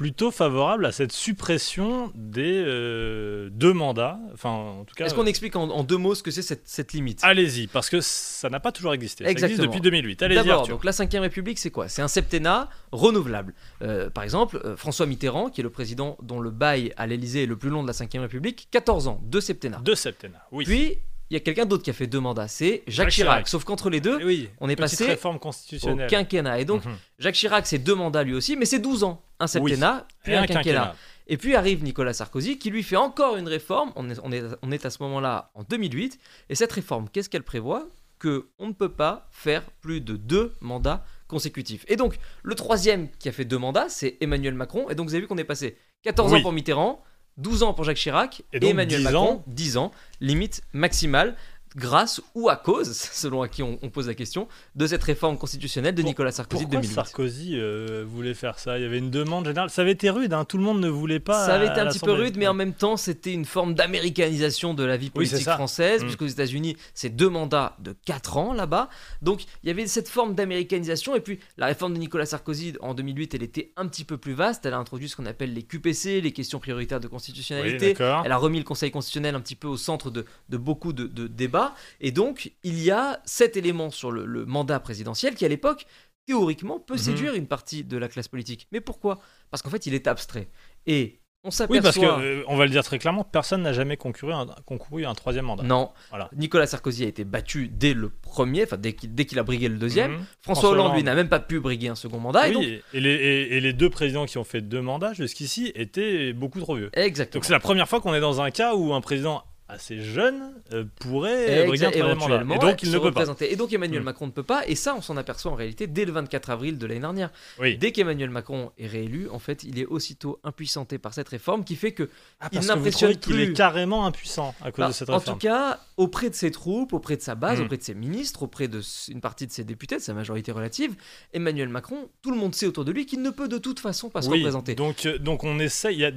plutôt 0.00 0.30
favorable 0.30 0.86
à 0.86 0.92
cette 0.92 1.12
suppression 1.12 2.10
des 2.14 2.64
euh, 2.66 3.50
deux 3.52 3.74
mandats. 3.74 4.18
Enfin, 4.32 4.48
en 4.48 4.84
tout 4.86 4.94
cas. 4.94 5.04
Est-ce 5.04 5.14
qu'on 5.14 5.26
explique 5.26 5.56
en, 5.56 5.68
en 5.68 5.84
deux 5.84 5.98
mots 5.98 6.14
ce 6.14 6.22
que 6.22 6.30
c'est 6.30 6.40
cette, 6.40 6.62
cette 6.66 6.94
limite? 6.94 7.18
Allez-y, 7.22 7.66
parce 7.66 7.90
que 7.90 8.00
ça 8.00 8.48
n'a 8.48 8.60
pas 8.60 8.72
toujours 8.72 8.94
existé. 8.94 9.24
Ça 9.24 9.30
existe 9.30 9.50
Exactement. 9.50 9.70
depuis 9.74 9.82
2008. 9.82 10.22
Allez-y, 10.22 10.36
D'abord, 10.38 10.66
donc 10.66 10.84
la 10.84 10.92
Ve 10.92 11.20
République, 11.20 11.58
c'est 11.58 11.70
quoi? 11.70 11.90
C'est 11.90 12.00
un 12.00 12.08
septennat 12.08 12.70
renouvelable. 12.92 13.52
Euh, 13.82 14.08
par 14.08 14.24
exemple, 14.24 14.58
euh, 14.64 14.74
François 14.74 15.04
Mitterrand, 15.04 15.50
qui 15.50 15.60
est 15.60 15.64
le 15.64 15.68
président 15.68 16.16
dont 16.22 16.40
le 16.40 16.50
bail 16.50 16.94
à 16.96 17.06
l'Élysée 17.06 17.42
est 17.42 17.46
le 17.46 17.56
plus 17.56 17.68
long 17.68 17.82
de 17.82 17.86
la 17.86 17.92
Ve 17.92 18.20
République, 18.22 18.68
14 18.70 19.06
ans, 19.06 19.20
deux 19.24 19.42
septennats. 19.42 19.82
Deux 19.84 19.96
septennats. 19.96 20.46
Oui. 20.50 20.64
Puis, 20.64 20.96
il 21.28 21.34
y 21.34 21.36
a 21.36 21.40
quelqu'un 21.40 21.66
d'autre 21.66 21.82
qui 21.84 21.90
a 21.90 21.92
fait 21.92 22.06
deux 22.06 22.20
mandats, 22.20 22.48
c'est 22.48 22.82
Jacques, 22.86 23.04
Jacques 23.08 23.10
Chirac. 23.10 23.32
Chirac. 23.34 23.48
Sauf 23.48 23.64
qu'entre 23.64 23.90
les 23.90 24.00
deux, 24.00 24.16
oui. 24.24 24.48
on 24.60 24.68
est 24.70 24.76
passé 24.76 25.04
réforme 25.04 25.36
au 25.36 25.40
constitutionnelle. 25.40 26.08
quinquennat. 26.08 26.58
Et 26.58 26.64
donc, 26.64 26.86
Mhm. 26.86 26.96
Jacques 27.18 27.34
Chirac, 27.34 27.66
c'est 27.66 27.78
deux 27.78 27.94
mandats 27.94 28.22
lui 28.24 28.32
aussi, 28.32 28.56
mais 28.56 28.64
c'est 28.64 28.78
12 28.78 29.04
ans. 29.04 29.22
Un 29.40 29.46
septennat, 29.46 30.06
puis 30.22 30.32
Et 30.32 30.36
un, 30.36 30.42
un 30.42 30.46
quinquennat. 30.46 30.62
quinquennat. 30.62 30.96
Et 31.26 31.36
puis 31.36 31.54
arrive 31.56 31.82
Nicolas 31.84 32.12
Sarkozy 32.12 32.58
qui 32.58 32.70
lui 32.70 32.82
fait 32.82 32.96
encore 32.96 33.36
une 33.36 33.48
réforme. 33.48 33.92
On 33.96 34.08
est, 34.10 34.18
on 34.22 34.32
est, 34.32 34.42
on 34.62 34.70
est 34.72 34.84
à 34.84 34.90
ce 34.90 35.02
moment-là 35.02 35.50
en 35.54 35.62
2008. 35.62 36.18
Et 36.48 36.54
cette 36.54 36.72
réforme, 36.72 37.08
qu'est-ce 37.08 37.28
qu'elle 37.28 37.42
prévoit? 37.44 37.86
Que 38.18 38.48
on 38.58 38.66
ne 38.68 38.72
peut 38.72 38.90
pas 38.92 39.28
faire 39.30 39.62
plus 39.80 40.00
de 40.00 40.16
deux 40.16 40.52
mandats 40.60 41.04
consécutifs. 41.28 41.84
Et 41.88 41.96
donc, 41.96 42.18
le 42.42 42.54
troisième 42.54 43.08
qui 43.18 43.28
a 43.28 43.32
fait 43.32 43.44
deux 43.44 43.58
mandats, 43.58 43.88
c'est 43.88 44.16
Emmanuel 44.20 44.54
Macron. 44.54 44.90
Et 44.90 44.94
donc, 44.94 45.06
vous 45.08 45.14
avez 45.14 45.22
vu 45.22 45.26
qu'on 45.28 45.38
est 45.38 45.44
passé 45.44 45.76
14 46.02 46.34
ans 46.34 46.42
pour 46.42 46.52
Mitterrand, 46.52 47.02
12 47.38 47.62
ans 47.62 47.72
pour 47.72 47.84
Jacques 47.84 47.96
Chirac 47.96 48.42
Et 48.52 48.66
Emmanuel 48.68 48.98
10 48.98 49.04
Macron, 49.04 49.30
ans. 49.36 49.44
10 49.46 49.76
ans, 49.78 49.92
limite 50.20 50.62
maximale. 50.72 51.36
Grâce 51.76 52.20
ou 52.34 52.48
à 52.48 52.56
cause, 52.56 52.92
selon 53.12 53.42
à 53.42 53.48
qui 53.48 53.62
on, 53.62 53.78
on 53.82 53.90
pose 53.90 54.06
la 54.08 54.14
question, 54.14 54.48
de 54.74 54.86
cette 54.86 55.02
réforme 55.02 55.38
constitutionnelle 55.38 55.94
de 55.94 56.02
Pour- 56.02 56.10
Nicolas 56.10 56.32
Sarkozy 56.32 56.64
de 56.64 56.70
Pourquoi 56.70 56.80
2008. 56.82 56.94
Sarkozy 56.94 57.50
euh, 57.54 58.04
voulait 58.06 58.34
faire 58.34 58.58
ça? 58.58 58.78
Il 58.78 58.82
y 58.82 58.84
avait 58.86 58.98
une 58.98 59.10
demande 59.10 59.46
générale. 59.46 59.70
Ça 59.70 59.82
avait 59.82 59.92
été 59.92 60.10
rude, 60.10 60.32
hein, 60.32 60.44
tout 60.44 60.58
le 60.58 60.64
monde 60.64 60.80
ne 60.80 60.88
voulait 60.88 61.20
pas. 61.20 61.46
Ça 61.46 61.54
avait 61.54 61.66
été 61.68 61.78
un 61.80 61.86
petit 61.86 61.98
peu 62.00 62.12
rude, 62.12 62.36
mais 62.36 62.48
en 62.48 62.54
même 62.54 62.72
temps, 62.74 62.96
c'était 62.96 63.32
une 63.32 63.44
forme 63.44 63.74
d'américanisation 63.74 64.74
de 64.74 64.82
la 64.84 64.96
vie 64.96 65.10
politique 65.10 65.44
ça. 65.44 65.54
française, 65.54 66.00
Mm. 66.00 66.04
puisqu'aux 66.06 66.26
États-Unis, 66.26 66.76
c'est 66.94 67.10
deux 67.10 67.28
mandats 67.28 67.76
de 67.78 67.94
4 68.04 68.36
ans 68.36 68.52
là-bas. 68.52 68.88
Donc, 69.22 69.44
il 69.62 69.68
y 69.68 69.70
avait 69.70 69.86
cette 69.86 70.08
forme 70.08 70.34
d'américanisation. 70.34 71.14
Et 71.14 71.20
puis, 71.20 71.38
la 71.56 71.66
réforme 71.66 71.94
de 71.94 71.98
Nicolas 71.98 72.26
Sarkozy 72.26 72.74
en 72.80 72.94
2008, 72.94 73.34
elle 73.34 73.42
était 73.44 73.72
un 73.76 73.86
petit 73.86 74.04
peu 74.04 74.18
plus 74.18 74.32
vaste. 74.32 74.66
Elle 74.66 74.74
a 74.74 74.78
introduit 74.78 75.08
ce 75.08 75.16
qu'on 75.16 75.26
appelle 75.26 75.52
les 75.54 75.62
QPC, 75.62 76.20
les 76.20 76.32
questions 76.32 76.58
prioritaires 76.58 77.00
de 77.00 77.06
constitutionnalité. 77.08 77.94
Elle 78.24 78.32
a 78.32 78.36
remis 78.36 78.58
le 78.58 78.64
Conseil 78.64 78.90
constitutionnel 78.90 79.34
un 79.34 79.40
petit 79.40 79.54
peu 79.56 79.68
au 79.68 79.76
centre 79.76 80.10
de, 80.10 80.24
de 80.48 80.56
beaucoup 80.56 80.92
de, 80.92 81.06
de 81.06 81.26
débats. 81.28 81.59
Et 82.00 82.10
donc, 82.12 82.52
il 82.62 82.82
y 82.82 82.90
a 82.90 83.20
cet 83.24 83.56
élément 83.56 83.90
sur 83.90 84.10
le, 84.10 84.24
le 84.26 84.44
mandat 84.46 84.80
présidentiel 84.80 85.34
qui, 85.34 85.44
à 85.44 85.48
l'époque, 85.48 85.86
théoriquement, 86.26 86.78
peut 86.78 86.94
Mhm. 86.94 86.98
séduire 86.98 87.34
une 87.34 87.46
partie 87.46 87.84
de 87.84 87.96
la 87.96 88.08
classe 88.08 88.28
politique. 88.28 88.66
Mais 88.72 88.80
pourquoi? 88.80 89.18
Parce 89.50 89.62
qu'en 89.62 89.70
fait, 89.70 89.86
il 89.86 89.94
est 89.94 90.06
abstrait. 90.06 90.48
Et 90.86 91.16
on 91.42 91.48
Oui, 91.70 91.80
parce 91.80 91.96
que, 91.96 92.04
euh, 92.04 92.42
on 92.48 92.56
va 92.58 92.64
le 92.66 92.70
dire 92.70 92.84
très 92.84 92.98
clairement, 92.98 93.24
personne 93.24 93.62
n'a 93.62 93.72
jamais 93.72 93.96
concouru 93.96 94.30
à 94.34 94.36
un, 94.40 94.46
concouru 94.66 95.06
à 95.06 95.08
un 95.10 95.14
troisième 95.14 95.46
mandat. 95.46 95.62
Non, 95.62 95.90
Voilà. 96.10 96.28
Nicolas 96.36 96.66
Sarkozy 96.66 97.04
a 97.04 97.08
été 97.08 97.24
battu 97.24 97.66
dès 97.68 97.94
le 97.94 98.10
premier, 98.10 98.64
enfin 98.64 98.76
dès 98.76 98.92
qu'il 98.92 99.38
a 99.38 99.42
brigué 99.42 99.68
le 99.68 99.78
deuxième. 99.78 100.10
Mhm. 100.12 100.16
François, 100.42 100.68
François 100.68 100.70
Hollande, 100.72 100.94
lui, 100.96 101.02
n'a 101.02 101.14
même 101.14 101.30
pas 101.30 101.40
pu 101.40 101.58
briguer 101.58 101.88
un 101.88 101.94
second 101.94 102.18
mandat. 102.20 102.48
et 102.48 102.52
donc- 102.52 102.62
et, 102.64 102.82
les, 102.92 103.10
et- 103.10 103.56
et 103.56 103.60
les 103.62 103.72
deux 103.72 103.88
présidents 103.88 104.26
qui 104.26 104.36
ont 104.36 104.44
fait 104.44 104.60
deux 104.60 104.82
mandats 104.82 105.14
jusqu'ici 105.14 105.72
étaient 105.74 106.34
beaucoup 106.34 106.60
trop 106.60 106.76
vieux. 106.76 106.90
exactement. 106.92 107.38
Donc 107.40 107.46
c'est 107.46 107.54
la 107.54 107.60
première 107.60 107.88
fois 107.88 108.02
qu'on 108.02 108.12
est 108.12 108.20
dans 108.20 108.42
un 108.42 108.50
cas 108.50 108.74
où 108.74 108.92
un 108.92 109.00
président 109.00 109.42
assez 109.70 110.00
jeune 110.02 110.52
euh, 110.72 110.84
pourrait 111.00 111.66
briguer 111.66 111.86
un 111.86 111.90
troisième 111.90 112.06
mandat. 112.08 112.12
éventuellement, 112.34 112.54
Et 112.54 112.58
donc 112.58 112.82
il 112.82 112.86
se 112.90 112.94
ne 112.94 112.98
peut 113.00 113.12
pas. 113.12 113.24
Et 113.40 113.56
donc 113.56 113.72
Emmanuel 113.72 114.00
Mm. 114.02 114.04
Macron 114.04 114.26
ne 114.26 114.30
peut 114.32 114.42
pas, 114.42 114.66
et 114.66 114.74
ça 114.74 114.94
on 114.96 115.00
s'en 115.02 115.16
aperçoit 115.16 115.50
en 115.52 115.54
réalité 115.54 115.86
dès 115.86 116.04
le 116.04 116.12
24 116.12 116.50
avril 116.50 116.78
de 116.78 116.86
l'année 116.86 117.00
dernière. 117.00 117.30
Oui. 117.58 117.76
Dès 117.76 117.92
qu'Emmanuel 117.92 118.30
Macron 118.30 118.72
est 118.78 118.86
réélu, 118.86 119.28
en 119.30 119.38
fait, 119.38 119.62
il 119.64 119.78
est 119.78 119.86
aussitôt 119.86 120.38
impuissanté 120.44 120.98
par 120.98 121.14
cette 121.14 121.28
réforme 121.28 121.64
qui 121.64 121.76
fait 121.76 121.92
que, 121.92 122.08
Ah, 122.40 122.48
il 122.52 122.56
parce 122.56 122.66
n'impressionne 122.68 123.10
trouvez 123.16 123.20
qu'il 123.36 123.44
plus. 123.46 123.52
est 123.52 123.56
carrément 123.56 124.06
impuissant 124.06 124.54
à 124.60 124.70
cause 124.72 124.78
bah, 124.84 124.88
de 124.88 124.92
cette 124.92 125.10
en 125.10 125.18
réforme. 125.18 125.38
tout 125.38 125.46
cas, 125.46 125.80
auprès 125.96 126.30
de 126.30 126.34
ses 126.34 126.50
troupes, 126.50 126.92
auprès 126.92 127.16
de 127.16 127.22
sa 127.22 127.34
base, 127.34 127.60
Mm. 127.60 127.64
auprès 127.64 127.76
de 127.76 127.82
ses 127.82 127.94
ministres, 127.94 128.42
auprès 128.42 128.68
de 128.68 128.78
s- 128.80 129.08
une 129.12 129.20
partie 129.20 129.46
de 129.46 129.52
ses 129.52 129.64
députés, 129.64 129.96
de 129.96 130.00
sa 130.02 130.14
majorité 130.14 130.52
relative, 130.52 130.94
Emmanuel 131.32 131.68
Macron, 131.68 132.08
tout 132.22 132.30
le 132.30 132.36
monde 132.36 132.54
sait 132.54 132.66
autour 132.66 132.84
de 132.84 132.92
lui 132.92 133.06
qu'il 133.06 133.22
ne 133.22 133.30
peut 133.30 133.48
de 133.48 133.58
toute 133.58 133.80
façon 133.80 134.08
pas 134.10 134.22
se 134.22 134.28
oui, 134.28 134.38
représenter. 134.38 134.74
donc, 134.74 135.06
euh, 135.06 135.18
donc 135.18 135.44
on 135.44 135.58
essaie, 135.58 135.92
il 135.92 136.00
y 136.00 136.04
a 136.04 136.12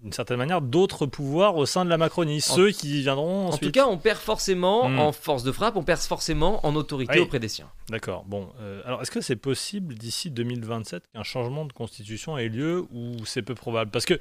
d'une 0.00 0.12
certaine 0.12 0.36
manière 0.38 0.60
d'autres 0.62 1.06
pouvoirs 1.06 1.56
au 1.56 1.66
sein 1.66 1.84
de 1.84 1.90
la 1.90 1.98
Macronie, 1.98 2.36
En- 2.36 2.54
ceux 2.54 2.70
qui 2.70 3.00
viendront 3.02 3.48
En 3.48 3.56
tout 3.58 3.70
cas, 3.72 3.86
on 3.86 3.98
perd 3.98 4.18
forcément 4.18 4.88
Mm. 4.88 4.98
en 5.00 5.12
force 5.12 5.42
de 5.42 5.50
frappe, 5.52 5.76
on 5.76 5.82
perd 5.82 6.00
forcément 6.00 6.64
en 6.64 6.76
autorité 6.76 7.14
Oui. 7.16 7.20
auprès 7.20 7.40
des 7.40 7.48
siens. 7.48 7.68
D'accord. 7.88 8.24
Bon, 8.26 8.48
euh, 8.60 8.80
alors 8.84 9.02
est-ce 9.02 9.10
que 9.10 9.20
c'est 9.20 9.36
possible 9.36 9.94
d'ici 9.94 10.30
2027 10.30 11.02
qu'un 11.12 11.24
changement 11.24 11.64
de 11.64 11.72
constitution 11.72 12.38
ait 12.38 12.48
lieu 12.48 12.86
ou 12.92 13.24
c'est 13.24 13.42
peu 13.42 13.54
probable? 13.56 13.90
Parce 13.90 14.04
que 14.04 14.18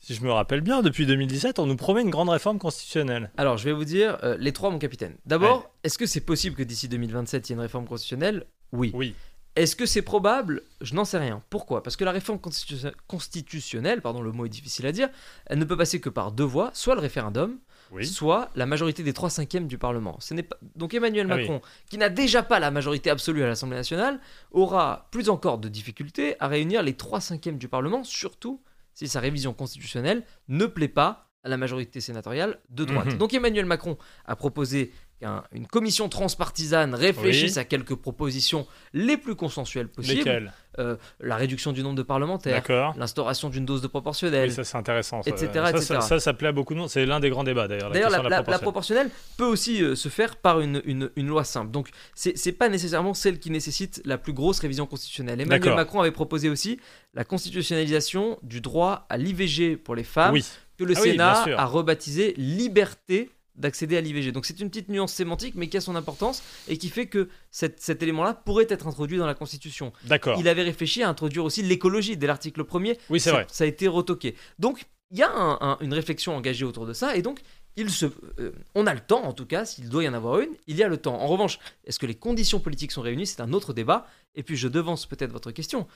si 0.00 0.14
je 0.14 0.22
me 0.22 0.30
rappelle 0.32 0.60
bien, 0.60 0.82
depuis 0.82 1.06
2017, 1.06 1.58
on 1.58 1.66
nous 1.66 1.76
promet 1.76 2.02
une 2.02 2.10
grande 2.10 2.28
réforme 2.28 2.58
constitutionnelle. 2.58 3.30
Alors, 3.36 3.56
je 3.58 3.64
vais 3.64 3.72
vous 3.72 3.84
dire 3.84 4.18
euh, 4.24 4.36
les 4.38 4.52
trois, 4.52 4.70
mon 4.70 4.78
capitaine. 4.78 5.16
D'abord, 5.24 5.70
est-ce 5.84 5.98
que 5.98 6.06
c'est 6.06 6.20
possible 6.20 6.54
que 6.56 6.62
d'ici 6.62 6.88
2027, 6.88 7.48
il 7.48 7.52
y 7.52 7.54
ait 7.54 7.56
une 7.56 7.60
réforme 7.62 7.86
constitutionnelle? 7.86 8.44
Oui. 8.72 8.90
Oui. 8.94 9.14
Est-ce 9.56 9.74
que 9.74 9.86
c'est 9.86 10.02
probable? 10.02 10.62
Je 10.82 10.94
n'en 10.94 11.04
sais 11.06 11.18
rien. 11.18 11.42
Pourquoi? 11.50 11.82
Parce 11.82 11.96
que 11.96 12.04
la 12.04 12.12
réforme 12.12 12.38
constitu- 12.38 12.92
constitutionnelle, 13.06 14.02
pardon, 14.02 14.20
le 14.22 14.32
mot 14.32 14.46
est 14.46 14.50
difficile 14.50 14.86
à 14.86 14.92
dire, 14.92 15.08
elle 15.46 15.58
ne 15.58 15.64
peut 15.64 15.76
passer 15.76 16.00
que 16.00 16.08
par 16.10 16.30
deux 16.32 16.44
voies, 16.44 16.70
soit 16.74 16.94
le 16.94 17.00
référendum, 17.00 17.58
Oui. 17.90 18.06
soit 18.06 18.50
la 18.54 18.66
majorité 18.66 19.02
des 19.02 19.12
3 19.12 19.30
cinquièmes 19.30 19.66
du 19.66 19.78
Parlement. 19.78 20.16
Ce 20.20 20.34
n'est 20.34 20.42
pas... 20.42 20.56
Donc 20.74 20.92
Emmanuel 20.94 21.26
Ah 21.30 21.34
oui. 21.36 21.40
Macron, 21.42 21.60
qui 21.88 21.98
n'a 21.98 22.08
déjà 22.10 22.42
pas 22.42 22.58
la 22.60 22.70
majorité 22.70 23.10
absolue 23.10 23.42
à 23.42 23.46
l'Assemblée 23.46 23.76
nationale, 23.76 24.20
aura 24.52 25.08
plus 25.10 25.28
encore 25.30 25.58
de 25.58 25.68
difficultés 25.68 26.36
à 26.40 26.48
réunir 26.48 26.82
les 26.82 26.94
3 26.94 27.20
cinquièmes 27.20 27.58
du 27.58 27.68
Parlement, 27.68 28.04
surtout 28.04 28.60
si 28.94 29.08
sa 29.08 29.20
révision 29.20 29.52
constitutionnelle 29.54 30.22
ne 30.48 30.66
plaît 30.66 30.88
pas 30.88 31.25
à 31.46 31.48
la 31.48 31.56
majorité 31.56 32.00
sénatoriale 32.00 32.58
de 32.70 32.84
droite. 32.84 33.06
Mhm. 33.12 33.18
Donc 33.18 33.32
Emmanuel 33.32 33.66
Macron 33.66 33.96
a 34.26 34.34
proposé 34.36 34.92
qu'une 35.20 35.66
commission 35.66 36.10
transpartisane 36.10 36.94
réfléchisse 36.94 37.54
Oui. 37.54 37.60
à 37.60 37.64
quelques 37.64 37.94
propositions 37.94 38.66
les 38.92 39.16
plus 39.16 39.34
consensuelles 39.34 39.88
possibles. 39.88 40.52
Euh, 40.78 40.96
la 41.20 41.36
réduction 41.36 41.72
du 41.72 41.82
nombre 41.82 41.94
de 41.96 42.02
parlementaires, 42.02 42.62
l'instauration 42.98 43.48
d'une 43.48 43.64
dose 43.64 43.80
de 43.80 43.86
proportionnelle. 43.86 44.50
Oui, 44.50 44.54
ça 44.54 44.62
c'est 44.62 44.76
intéressant. 44.76 45.22
ça. 45.22 45.30
etc., 45.30 45.48
Ça, 45.54 45.70
etc. 45.70 45.84
Ça, 45.86 46.00
ça, 46.02 46.20
ça 46.20 46.34
plaît 46.34 46.48
à 46.48 46.52
beaucoup 46.52 46.74
de 46.74 46.80
monde. 46.80 46.90
C'est 46.90 47.06
l'un 47.06 47.18
des 47.18 47.30
grands 47.30 47.44
débats 47.44 47.66
d'ailleurs. 47.66 47.90
D'ailleurs, 47.92 48.10
la, 48.10 48.58
proportionnelle. 48.58 49.08
peut 49.38 49.46
aussi 49.46 49.82
euh, 49.82 49.94
se 49.94 50.10
faire 50.10 50.36
par 50.36 50.60
une, 50.60 50.82
une- 50.84 51.10
une 51.16 51.28
loi 51.28 51.44
simple. 51.44 51.70
Donc, 51.70 51.88
c'est 52.14 52.52
pas 52.52 52.68
nécessairement 52.68 53.14
celle 53.14 53.38
qui 53.38 53.50
nécessite 53.50 54.02
la 54.04 54.18
plus 54.18 54.34
grosse 54.34 54.58
révision 54.58 54.84
constitutionnelle. 54.84 55.40
Emmanuel. 55.40 55.74
Macron 55.76 56.00
avait 56.00 56.10
proposé 56.10 56.50
aussi 56.50 56.78
la 57.14 57.24
constitutionnalisation 57.24 58.38
du 58.42 58.60
droit 58.60 59.06
à 59.08 59.16
l'IVG 59.16 59.76
pour 59.76 59.94
les 59.94 60.04
femmes, 60.04 60.34
Oui. 60.34 60.44
Que 60.78 60.84
le 60.84 60.94
Ah 60.96 61.00
Sénat 61.00 61.44
a 61.56 61.64
rebaptisé 61.66 62.34
liberté 62.36 63.30
d'accéder 63.54 63.96
à 63.96 64.00
l'IVG. 64.02 64.32
Donc 64.32 64.44
c'est 64.44 64.60
une 64.60 64.68
petite 64.68 64.90
nuance 64.90 65.12
sémantique, 65.14 65.54
mais 65.56 65.68
qui 65.68 65.78
a 65.78 65.80
son 65.80 65.96
importance 65.96 66.42
et 66.68 66.76
qui 66.76 66.90
fait 66.90 67.06
que 67.06 67.28
cette- 67.50 67.80
cet 67.80 68.02
élément-là 68.02 68.34
pourrait 68.34 68.66
être 68.68 68.86
introduit 68.86 69.16
dans 69.16 69.26
la 69.26 69.34
Constitution. 69.34 69.92
D'accord. 70.04 70.38
Il 70.38 70.46
avait 70.48 70.62
réfléchi 70.62 71.02
à 71.02 71.08
introduire 71.08 71.42
aussi 71.44 71.62
l'écologie 71.62 72.16
dès 72.18 72.26
l'article 72.26 72.64
1er 72.64 72.98
Oui, 73.08 73.18
c'est 73.18 73.30
vrai. 73.30 73.46
ça 73.48 73.64
a 73.64 73.66
été 73.66 73.88
retoqué. 73.88 74.34
Donc, 74.58 74.84
il 75.10 75.18
y 75.18 75.22
a 75.22 75.30
un- 75.32 75.56
un- 75.62 75.78
une 75.80 75.94
réflexion 75.94 76.36
engagée 76.36 76.66
autour 76.66 76.84
de 76.84 76.92
ça, 76.92 77.16
et 77.16 77.22
donc, 77.22 77.40
il 77.76 77.88
se, 77.90 78.06
euh, 78.38 78.52
on 78.74 78.86
a 78.86 78.92
le 78.92 79.00
temps, 79.00 79.24
en 79.24 79.32
tout 79.32 79.46
cas, 79.46 79.64
s'il 79.64 79.88
doit 79.88 80.04
y 80.04 80.08
en 80.08 80.12
avoir 80.14 80.40
une, 80.40 80.50
il 80.66 80.76
y 80.76 80.82
a 80.82 80.88
le 80.88 80.96
temps. 80.98 81.14
En 81.18 81.26
revanche, 81.26 81.58
est-ce 81.84 81.98
que 81.98 82.06
les 82.06 82.14
conditions 82.14 82.60
politiques 82.60 82.92
sont 82.92 83.02
réunies? 83.02 83.26
C'est 83.26 83.40
un 83.40 83.52
autre 83.54 83.72
débat. 83.72 84.06
Et 84.34 84.42
puis, 84.42 84.56
je 84.56 84.68
devance 84.68 85.06
peut-être 85.06 85.32
votre 85.32 85.50
question. 85.52 85.86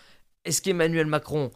Est-ce 0.46 0.62
qu'Emmanuel 0.62 1.06
Macron 1.06 1.50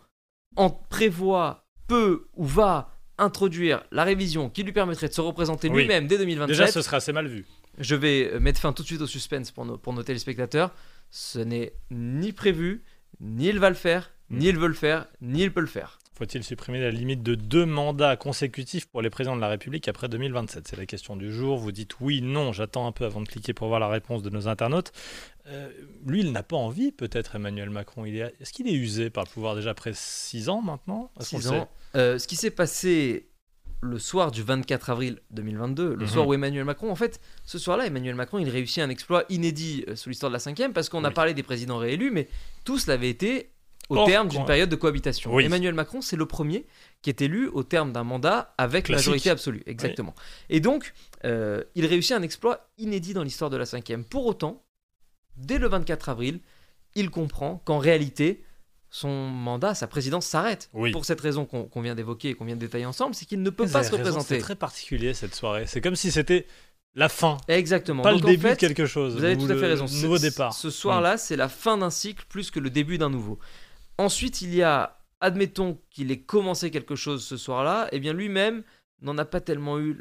en 0.56 0.68
prévoit, 0.70 1.64
peut 1.86 2.26
ou 2.34 2.44
va 2.44 2.90
introduire 3.18 3.84
la 3.92 4.04
révision 4.04 4.50
qui 4.50 4.62
lui 4.62 4.72
permettrait 4.72 5.08
de 5.08 5.12
se 5.14 5.20
représenter 5.20 5.68
Oui. 5.68 5.80
lui-même 5.82 6.06
dès 6.06 6.18
2027 6.18 6.48
Déjà, 6.48 6.66
ce 6.66 6.82
serait 6.82 6.96
assez 6.96 7.12
mal 7.12 7.26
vu. 7.26 7.44
Je 7.78 7.94
vais 7.94 8.38
mettre 8.40 8.60
fin 8.60 8.72
tout 8.72 8.82
de 8.82 8.86
suite 8.88 9.00
au 9.00 9.06
suspense 9.06 9.50
pour 9.50 9.64
nos, 9.64 9.78
pour 9.78 9.92
nos 9.92 10.02
téléspectateurs. 10.02 10.72
Ce 11.10 11.38
n'est 11.38 11.72
ni 11.90 12.32
prévu, 12.32 12.82
ni 13.20 13.48
il 13.48 13.58
va 13.58 13.68
le 13.68 13.74
faire, 13.76 14.10
ni 14.30 14.46
il 14.48 14.58
veut 14.58 14.68
le 14.68 14.74
faire, 14.74 15.06
ni 15.20 15.42
il 15.42 15.52
peut 15.52 15.60
le 15.60 15.66
faire. 15.66 15.98
Faut-il 16.16 16.44
supprimer 16.44 16.80
la 16.80 16.90
limite 16.90 17.22
de 17.24 17.34
deux 17.34 17.66
mandats 17.66 18.16
consécutifs 18.16 18.86
pour 18.86 19.02
les 19.02 19.10
présidents 19.10 19.34
de 19.34 19.40
la 19.40 19.48
République 19.48 19.88
après 19.88 20.08
2027 20.08 20.68
C'est 20.68 20.76
la 20.76 20.86
question 20.86 21.16
du 21.16 21.32
jour. 21.32 21.58
Vous 21.58 21.72
dites 21.72 21.98
oui, 22.00 22.22
non. 22.22 22.52
J'attends 22.52 22.86
un 22.86 22.92
peu 22.92 23.04
avant 23.04 23.20
de 23.20 23.26
cliquer 23.28 23.52
pour 23.52 23.66
voir 23.68 23.80
la 23.80 23.88
réponse 23.88 24.22
de 24.22 24.30
nos 24.30 24.46
internautes. 24.46 24.92
Euh, 25.48 25.68
lui, 26.06 26.20
il 26.20 26.30
n'a 26.32 26.42
pas 26.44 26.56
envie, 26.56 26.92
peut-être, 26.92 27.34
Emmanuel 27.34 27.68
Macron. 27.70 28.04
Il 28.04 28.16
est... 28.16 28.32
Est-ce 28.40 28.52
qu'il 28.52 28.68
est 28.68 28.72
usé 28.74 29.10
par 29.10 29.24
le 29.24 29.28
pouvoir 29.28 29.56
déjà 29.56 29.70
après 29.70 29.90
6 29.92 30.48
ans 30.48 30.62
maintenant? 30.62 31.10
Six 31.20 31.48
ans. 31.48 31.68
Euh, 31.96 32.18
ce 32.18 32.28
qui 32.28 32.36
s'est 32.36 32.50
passé 32.52 33.28
le 33.82 33.98
soir 33.98 34.30
du 34.30 34.42
24 34.42 34.88
avril 34.90 35.18
2022, 35.32 35.94
le 35.94 35.96
Mhm. 35.96 36.06
soir 36.06 36.26
où 36.26 36.32
Emmanuel 36.32 36.64
Macron, 36.64 36.90
en 36.90 36.94
fait, 36.96 37.20
ce 37.44 37.58
soir-là, 37.58 37.86
Emmanuel 37.86 38.14
Macron, 38.14 38.38
il 38.38 38.48
réussit 38.48 38.82
un 38.82 38.88
exploit 38.88 39.24
inédit 39.28 39.84
euh, 39.88 39.96
sous 39.96 40.08
l'histoire 40.08 40.30
de 40.30 40.34
la 40.34 40.38
cinquième, 40.38 40.72
parce 40.72 40.88
qu'on 40.88 41.04
a 41.04 41.10
parlé 41.10 41.34
des 41.34 41.42
présidents 41.42 41.76
réélus, 41.76 42.10
mais 42.10 42.28
tous 42.64 42.86
l'avaient 42.86 43.10
été 43.10 43.50
au 43.88 44.04
terme 44.06 44.28
d'une 44.28 44.44
période 44.44 44.68
de 44.70 44.76
cohabitation. 44.76 45.32
Oui. 45.34 45.44
Emmanuel 45.44 45.74
Macron, 45.74 46.00
c'est 46.00 46.16
le 46.16 46.26
premier 46.26 46.66
qui 47.02 47.10
est 47.10 47.20
élu 47.20 47.48
au 47.48 47.62
terme 47.62 47.92
d'un 47.92 48.04
mandat 48.04 48.54
avec 48.58 48.86
Classique. 48.86 49.06
majorité 49.08 49.30
absolue. 49.30 49.62
Exactement. 49.66 50.14
Et 50.48 50.60
donc, 50.60 50.94
euh, 51.24 51.62
il 51.74 51.84
réussit 51.86 52.12
un 52.12 52.22
exploit 52.22 52.68
inédit 52.78 53.14
dans 53.14 53.22
l'histoire 53.22 53.50
de 53.50 53.56
la 53.56 53.66
cinquième. 53.66 54.04
Pour 54.04 54.26
autant, 54.26 54.62
dès 55.36 55.58
le 55.58 55.68
24 55.68 56.08
avril, 56.08 56.40
il 56.94 57.10
comprend 57.10 57.60
qu'en 57.64 57.78
réalité, 57.78 58.44
son 58.90 59.10
mandat, 59.28 59.74
sa 59.74 59.86
présidence 59.88 60.24
s'arrête. 60.26 60.70
Oui. 60.72 60.92
Pour 60.92 61.04
cette 61.04 61.20
raison 61.20 61.44
qu'on 61.44 61.80
vient 61.82 61.94
d'évoquer 61.96 62.30
et 62.30 62.34
qu'on 62.34 62.44
vient 62.44 62.54
de 62.54 62.60
détailler 62.60 62.86
ensemble, 62.86 63.14
c'est 63.14 63.24
qu'il 63.26 63.42
ne 63.42 63.50
peut 63.50 63.66
pas 63.66 63.82
se 63.82 63.90
raison, 63.90 63.96
représenter. 63.98 64.36
C'est 64.36 64.40
très 64.40 64.54
particulier 64.56 65.12
cette 65.14 65.34
soirée. 65.34 65.64
C'est 65.66 65.80
comme 65.80 65.96
si 65.96 66.12
c'était 66.12 66.46
la 66.94 67.08
fin, 67.08 67.38
Exactement. 67.48 68.04
pas 68.04 68.12
Donc, 68.12 68.20
le 68.20 68.26
en 68.28 68.30
début 68.30 68.42
fait, 68.42 68.52
de 68.54 68.60
quelque 68.60 68.86
chose. 68.86 69.16
Vous 69.16 69.24
avez 69.24 69.34
ou 69.34 69.44
tout 69.46 69.52
à 69.52 69.56
fait 69.56 69.66
raison. 69.66 69.88
Ce- 69.88 70.00
Nouveau 70.00 70.18
départ. 70.18 70.52
Ce 70.54 70.70
soir-là, 70.70 71.18
c'est 71.18 71.34
la 71.34 71.48
fin 71.48 71.76
d'un 71.76 71.90
cycle 71.90 72.24
plus 72.28 72.52
que 72.52 72.60
le 72.60 72.70
début 72.70 72.96
d'un 72.98 73.10
nouveau. 73.10 73.40
Ensuite, 73.98 74.42
il 74.42 74.54
y 74.54 74.62
a, 74.62 74.98
admettons 75.20 75.80
qu'il 75.90 76.10
ait 76.10 76.22
commencé 76.22 76.70
quelque 76.70 76.96
chose 76.96 77.24
ce 77.24 77.36
soir-là, 77.36 77.88
et 77.92 78.00
bien 78.00 78.12
lui-même 78.12 78.64
n'en 79.02 79.18
a 79.18 79.24
pas 79.24 79.40
tellement 79.40 79.78
eu, 79.78 79.98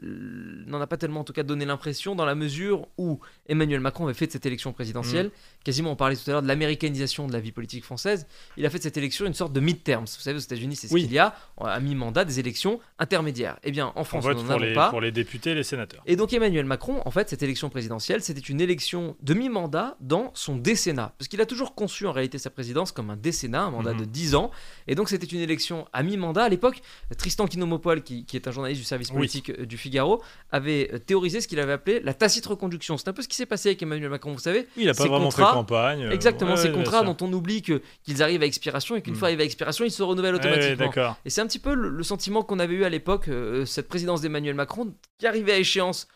n'en 0.65 0.79
a 0.79 0.87
pas 0.87 0.97
tellement 0.97 1.21
en 1.21 1.23
tout 1.23 1.33
cas 1.33 1.43
donné 1.43 1.65
l'impression 1.65 2.15
dans 2.15 2.25
la 2.25 2.35
mesure 2.35 2.87
où 2.97 3.19
Emmanuel 3.47 3.81
Macron 3.81 4.05
avait 4.05 4.13
fait 4.13 4.27
de 4.27 4.31
cette 4.31 4.45
élection 4.45 4.71
présidentielle, 4.71 5.31
quasiment 5.63 5.91
on 5.91 5.95
parlait 5.97 6.15
tout 6.15 6.23
à 6.27 6.31
l'heure 6.31 6.41
de 6.41 6.47
l'américanisation 6.47 7.27
de 7.27 7.33
la 7.33 7.39
vie 7.41 7.51
politique 7.51 7.83
française, 7.83 8.27
il 8.55 8.65
a 8.65 8.69
fait 8.69 8.77
de 8.77 8.83
cette 8.83 8.95
élection 8.97 9.25
une 9.25 9.33
sorte 9.33 9.51
de 9.51 9.59
mid-terms. 9.59 10.05
Vous 10.05 10.21
savez, 10.21 10.37
aux 10.37 10.41
États-Unis, 10.41 10.75
c'est 10.77 10.87
ce 10.87 10.93
Oui. 10.93 11.03
qu'il 11.03 11.11
y 11.13 11.19
a 11.19 11.35
à 11.59 11.79
mi-mandat 11.79 12.23
des 12.23 12.39
élections 12.39 12.79
intermédiaires. 12.99 13.57
Eh 13.63 13.71
bien, 13.71 13.87
en 13.87 13.93
On 14.01 14.03
France, 14.05 14.25
nous 14.25 14.43
n'en 14.43 14.57
les, 14.57 14.73
pas. 14.73 14.89
pour 14.89 15.01
les 15.01 15.11
députés 15.11 15.51
et 15.51 15.55
les 15.55 15.63
sénateurs. 15.63 16.01
Et 16.05 16.15
donc 16.15 16.31
Emmanuel 16.31 16.65
Macron, 16.65 17.01
en 17.05 17.11
fait, 17.11 17.29
cette 17.29 17.43
élection 17.43 17.69
présidentielle, 17.69 18.21
c'était 18.21 18.39
une 18.39 18.61
élection 18.61 19.17
de 19.21 19.33
mi-mandat 19.33 19.97
dans 19.99 20.31
son 20.33 20.55
décennat. 20.55 21.13
Parce 21.17 21.27
qu'il 21.27 21.41
a 21.41 21.45
toujours 21.45 21.75
conçu 21.75 22.05
en 22.07 22.11
réalité 22.13 22.37
sa 22.37 22.49
présidence 22.49 22.91
comme 22.91 23.09
un 23.09 23.17
décennat, 23.17 23.63
un 23.63 23.71
mandat 23.71 23.93
Mhm. 23.93 23.99
de 24.01 24.05
10 24.05 24.35
ans. 24.35 24.51
Et 24.87 24.95
donc 24.95 25.09
c'était 25.09 25.25
une 25.25 25.39
élection 25.41 25.87
à 25.93 26.03
mi-mandat. 26.03 26.43
À 26.45 26.49
l'époque, 26.49 26.81
Tristan 27.17 27.47
Kinomopol, 27.47 28.01
qui, 28.03 28.25
qui 28.25 28.37
est 28.37 28.47
un 28.47 28.51
journaliste 28.51 28.81
du 28.83 28.87
service 28.87 29.11
politique 29.11 29.49
euh, 29.49 29.65
du 29.65 29.77
Figaro, 29.77 30.21
avait 30.51 30.89
euh, 30.93 30.99
théorisé 30.99 31.39
ce 31.41 31.47
qu'il 31.47 31.59
avait 31.59 31.71
appelé 31.71 32.01
la 32.01 32.13
tacite 32.13 32.45
reconduction. 32.45 32.97
C'est 32.97 33.07
un 33.07 33.13
peu 33.13 33.21
ce 33.21 33.27
qui 33.29 33.35
s'est 33.37 33.45
passé 33.45 33.69
avec 33.69 33.81
Emmanuel 33.81 34.09
Macron, 34.09 34.33
vous 34.33 34.39
savez. 34.39 34.67
Il 34.77 34.85
n'a 34.85 34.93
pas 34.93 35.05
vraiment 35.05 35.29
contrats- 35.29 35.47
fait 35.47 35.53
campagne. 35.53 36.03
euh, 36.03 36.11
Exactement, 36.11 36.51
ouais, 36.51 36.57
ces 36.57 36.71
contrats 36.71 37.03
dont 37.03 37.15
on 37.21 37.31
oublie 37.31 37.61
que- 37.61 37.81
qu'ils 38.03 38.21
arrivent 38.21 38.43
à 38.43 38.45
expiration 38.45 38.95
et 38.97 39.01
qu'une 39.01 39.13
Mhm. 39.13 39.19
fois 39.19 39.27
arrivés 39.29 39.43
à 39.43 39.45
expiration, 39.45 39.85
ils 39.85 39.91
se 39.91 40.03
renouvellent 40.03 40.35
Ouais, 40.35 40.41
ouais, 40.43 40.73
automatiquement. 40.73 41.15
Et 41.25 41.29
c'est 41.29 41.41
un 41.41 41.47
petit 41.47 41.59
peu 41.59 41.73
le, 41.73 41.89
le 41.89 42.03
sentiment 42.03 42.43
qu'on 42.43 42.59
avait 42.59 42.73
eu 42.75 42.83
à 42.83 42.89
l'époque, 42.89 43.29
euh, 43.29 43.65
cette 43.65 43.87
présidence 43.87 44.21
d'Emmanuel 44.21 44.55
Macron 44.55 44.93
qui 45.17 45.25
arrivait 45.27 45.53
à 45.53 45.57
échéance 45.57 46.07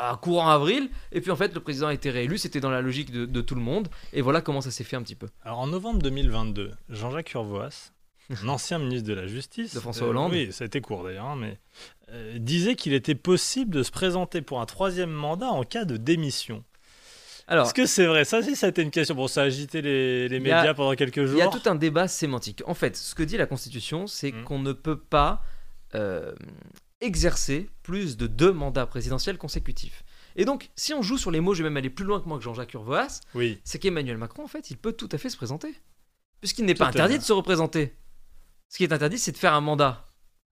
à 0.00 0.18
courant 0.20 0.48
avril, 0.48 0.90
et 1.12 1.20
puis 1.20 1.30
en 1.30 1.36
fait 1.36 1.54
le 1.54 1.60
président 1.60 1.86
a 1.86 1.94
été 1.94 2.10
réélu, 2.10 2.36
c'était 2.36 2.58
dans 2.58 2.70
la 2.70 2.80
logique 2.82 3.12
de, 3.12 3.26
de 3.26 3.40
tout 3.40 3.54
le 3.54 3.60
monde, 3.60 3.86
et 4.12 4.22
voilà 4.22 4.40
comment 4.40 4.60
ça 4.60 4.72
s'est 4.72 4.82
fait 4.82 4.96
un 4.96 5.02
petit 5.02 5.14
peu. 5.14 5.28
Alors 5.44 5.60
en 5.60 5.68
novembre 5.68 6.02
2022, 6.02 6.72
Jean-Jacques 6.88 7.32
Urvoas, 7.34 7.92
un 8.44 8.48
ancien 8.48 8.78
ministre 8.78 9.08
de 9.08 9.14
la 9.14 9.26
Justice, 9.26 9.74
De 9.74 9.80
François 9.80 10.06
euh, 10.06 10.10
Hollande. 10.10 10.32
oui, 10.32 10.52
ça 10.52 10.64
a 10.64 10.66
été 10.66 10.80
court 10.80 11.04
d'ailleurs, 11.04 11.26
hein, 11.26 11.36
mais 11.36 11.58
euh, 12.10 12.38
disait 12.38 12.74
qu'il 12.74 12.92
était 12.92 13.14
possible 13.14 13.74
de 13.74 13.82
se 13.82 13.90
présenter 13.90 14.42
pour 14.42 14.60
un 14.60 14.66
troisième 14.66 15.10
mandat 15.10 15.48
en 15.50 15.64
cas 15.64 15.84
de 15.84 15.96
démission. 15.96 16.64
Alors, 17.50 17.64
Est-ce 17.66 17.74
que 17.74 17.86
c'est 17.86 18.04
vrai? 18.06 18.26
Ça 18.26 18.40
aussi, 18.40 18.54
ça 18.56 18.66
a 18.66 18.68
été 18.68 18.82
une 18.82 18.90
question. 18.90 19.14
Bon, 19.14 19.26
ça 19.26 19.40
a 19.40 19.44
agité 19.44 19.80
les, 19.80 20.28
les 20.28 20.36
Il 20.36 20.50
a- 20.52 20.56
médias 20.58 20.74
pendant 20.74 20.94
quelques 20.94 21.16
il 21.16 21.26
jours. 21.28 21.38
y 21.38 21.42
a 21.42 21.48
tout 21.48 21.62
un 21.66 21.74
débat 21.76 22.06
sémantique. 22.06 22.62
En 22.66 22.74
fait, 22.74 22.94
ce 22.96 23.14
que 23.14 23.22
dit 23.22 23.38
la 23.38 23.46
Constitution, 23.46 24.06
c'est 24.06 24.32
Mhm. 24.32 24.44
qu'on 24.44 24.58
ne 24.58 24.72
peut 24.74 24.98
pas 24.98 25.42
euh, 25.94 26.34
exercer 27.00 27.70
plus 27.82 28.16
de 28.16 28.26
deux 28.26 28.52
mandats 28.52 28.86
présidentiels 28.86 29.38
consécutifs. 29.38 30.04
Et 30.36 30.44
donc, 30.44 30.68
si 30.76 30.92
on 30.94 31.00
joue 31.02 31.16
sur 31.18 31.30
les 31.30 31.40
mots, 31.40 31.54
je 31.54 31.62
vais 31.62 31.68
même 31.70 31.76
aller 31.78 31.90
plus 31.90 32.04
loin 32.04 32.20
que 32.20 32.28
moi 32.28 32.38
que 32.38 32.44
Jean-Jacques 32.44 32.74
Urvoas, 32.74 33.20
Oui, 33.34 33.58
c'est 33.64 33.78
qu'Emmanuel 33.78 34.18
Macron, 34.18 34.44
en 34.44 34.48
fait, 34.48 34.70
il 34.70 34.76
peut 34.76 34.92
tout 34.92 35.08
à 35.12 35.18
fait 35.18 35.30
se 35.30 35.36
présenter. 35.36 35.74
Puisqu'il 36.40 36.64
n'est 36.66 36.74
pas 36.74 36.86
interdit 36.88 37.18
de 37.18 37.22
se 37.24 37.32
représenter. 37.32 37.94
Ce 38.68 38.76
qui 38.76 38.84
est 38.84 38.92
interdit, 38.92 39.18
c'est 39.18 39.32
de 39.32 39.36
faire 39.38 39.54
un 39.54 39.60
mandat. 39.60 40.04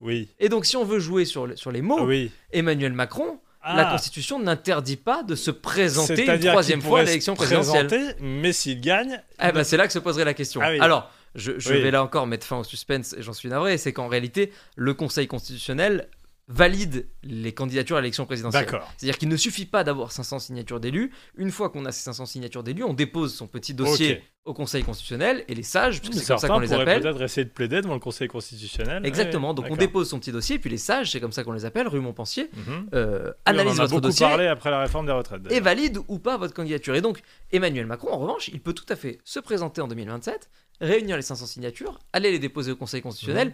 oui, 0.01 0.29
Et 0.39 0.49
donc, 0.49 0.65
si 0.65 0.77
on 0.77 0.83
veut 0.85 0.99
jouer 0.99 1.25
sur, 1.25 1.45
le- 1.47 1.55
sur 1.55 1.71
les 1.71 1.81
mots, 1.81 2.01
oui. 2.05 2.31
Emmanuel 2.51 2.93
Macron, 2.93 3.39
la 3.63 3.87
Ah, 3.87 3.91
Constitution 3.91 4.39
n'interdit 4.39 4.95
pas 4.95 5.21
de 5.23 5.35
se 5.35 5.51
présenter 5.51 6.25
une 6.25 6.39
troisième 6.39 6.81
fois 6.81 7.01
à 7.01 7.03
l'élection 7.03 7.33
présidentielle. 7.35 7.87
présenter, 7.87 8.15
Mais 8.21 8.53
s'il 8.53 8.79
gagne, 8.79 9.21
Eh 9.43 9.51
ben, 9.51 9.63
c'est 9.63 9.75
là 9.77 9.85
que 9.87 9.93
se 9.93 9.99
poserait 9.99 10.23
la 10.25 10.33
question. 10.33 10.61
Ah 10.63 10.69
oui. 10.71 10.79
Alors, 10.79 11.11
je, 11.35 11.59
je 11.59 11.73
Oui. 11.73 11.81
vais 11.81 11.91
là 11.91 12.01
encore 12.01 12.25
mettre 12.25 12.47
fin 12.47 12.57
au 12.57 12.63
suspense, 12.63 13.13
et 13.17 13.21
j'en 13.21 13.33
suis 13.33 13.49
navré, 13.49 13.77
c'est 13.77 13.91
qu'en 13.93 14.07
réalité, 14.07 14.51
le 14.77 14.93
Conseil 14.93 15.27
constitutionnel 15.27 16.07
valide 16.51 17.07
les 17.21 17.53
candidatures 17.53 17.95
à 17.97 18.01
l'élection 18.01 18.25
présidentielle. 18.25 18.67
C'est-à-dire 18.97 19.17
qu'il 19.19 19.29
ne 19.29 19.37
suffit 19.37 19.67
pas 19.67 19.83
d'avoir 19.83 20.11
500 20.11 20.39
signatures 20.39 20.79
d'élus. 20.79 21.11
Une 21.35 21.51
fois 21.51 21.69
qu'on 21.69 21.85
a 21.85 21.91
ces 21.91 22.01
500 22.01 22.25
signatures 22.25 22.63
d'élus, 22.63 22.83
on 22.83 22.93
dépose 22.95 23.35
son 23.35 23.45
petit 23.47 23.75
dossier 23.75 24.23
au 24.45 24.53
Conseil 24.55 24.83
constitutionnel 24.83 25.45
et 25.47 25.53
les 25.53 25.61
sages, 25.61 26.01
c'est 26.11 26.25
comme 26.25 26.37
ça 26.39 26.47
qu'on 26.47 26.57
les 26.59 26.73
appelle. 26.73 27.01
peut-être 27.03 27.21
essayer 27.21 27.45
de 27.45 27.51
plaider 27.51 27.81
devant 27.81 27.93
le 27.93 27.99
Conseil 27.99 28.27
constitutionnel. 28.27 29.05
Exactement. 29.05 29.49
Ouais, 29.49 29.53
Donc 29.53 29.67
on 29.69 29.75
dépose 29.75 30.09
son 30.09 30.17
petit 30.19 30.31
dossier, 30.31 30.55
et 30.55 30.59
puis 30.59 30.71
les 30.71 30.77
sages, 30.79 31.11
c'est 31.11 31.19
comme 31.19 31.31
ça 31.31 31.43
qu'on 31.43 31.51
les 31.51 31.65
appelle, 31.65 31.87
rue 31.87 31.99
Montpensier, 31.99 32.49
euh, 32.95 33.25
Oui, 33.27 33.31
analyse 33.45 33.73
on 33.79 33.81
en 33.83 33.85
a 33.85 33.87
votre 33.87 34.01
dossier 34.01 34.25
parlé 34.25 34.47
après 34.47 34.71
la 34.71 34.79
réforme 34.81 35.05
des 35.05 35.11
retraites. 35.11 35.41
et 35.51 35.59
valide 35.59 35.99
ou 36.07 36.17
pas 36.17 36.37
votre 36.37 36.55
candidature. 36.55 36.95
Et 36.95 37.01
donc, 37.01 37.21
Emmanuel 37.51 37.85
Macron, 37.85 38.11
en 38.11 38.17
revanche, 38.17 38.47
il 38.47 38.59
peut 38.59 38.73
tout 38.73 38.85
à 38.89 38.95
fait 38.95 39.19
se 39.23 39.39
présenter 39.39 39.81
en 39.81 39.87
2027, 39.87 40.49
réunir 40.81 41.15
les 41.15 41.21
500 41.21 41.45
signatures, 41.45 41.99
aller 42.11 42.31
les 42.31 42.39
déposer 42.39 42.71
au 42.71 42.75
Conseil 42.75 43.03
constitutionnel, 43.03 43.49
Mhm. 43.49 43.53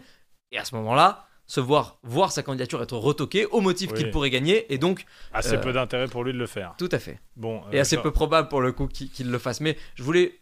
et 0.52 0.58
à 0.58 0.64
ce 0.64 0.74
moment-là, 0.76 1.25
se 1.46 1.60
voir, 1.60 1.98
voir 2.02 2.32
sa 2.32 2.42
candidature 2.42 2.82
être 2.82 2.96
retoquée 2.96 3.46
au 3.46 3.60
motif 3.60 3.90
Oui. 3.92 3.98
qu'il 3.98 4.10
pourrait 4.10 4.30
gagner, 4.30 4.72
et 4.72 4.78
donc, 4.78 5.04
Assez 5.32 5.54
euh, 5.54 5.58
peu 5.58 5.72
d'intérêt 5.72 6.08
pour 6.08 6.24
lui 6.24 6.32
de 6.32 6.38
le 6.38 6.46
faire. 6.46 6.74
tout 6.78 6.88
à 6.92 6.98
fait. 6.98 7.20
Bon, 7.36 7.62
Et 7.72 7.78
euh, 7.78 7.80
assez 7.82 7.96
ça- 7.96 8.02
peu 8.02 8.10
probable 8.10 8.48
pour 8.48 8.60
le 8.60 8.72
coup 8.72 8.88
qu'il 8.88 9.30
le 9.30 9.38
fasse. 9.38 9.60
Mais 9.60 9.76
je 9.94 10.02
voulais 10.02 10.40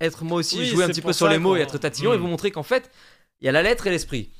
être 0.00 0.24
moi 0.24 0.38
aussi, 0.38 0.58
Oui, 0.58 0.66
jouer 0.66 0.84
un 0.84 0.88
petit 0.88 1.02
peu 1.02 1.12
sur 1.12 1.28
les 1.28 1.38
mots 1.38 1.56
et 1.56 1.60
être 1.60 1.76
tatillon, 1.78 2.12
et 2.12 2.16
Mhm. 2.16 2.22
vous 2.22 2.28
montrer 2.28 2.50
qu'en 2.50 2.62
fait, 2.62 2.90
il 3.40 3.46
y 3.46 3.48
a 3.48 3.52
la 3.52 3.62
lettre 3.62 3.86
et 3.86 3.90
l'esprit. 3.90 4.30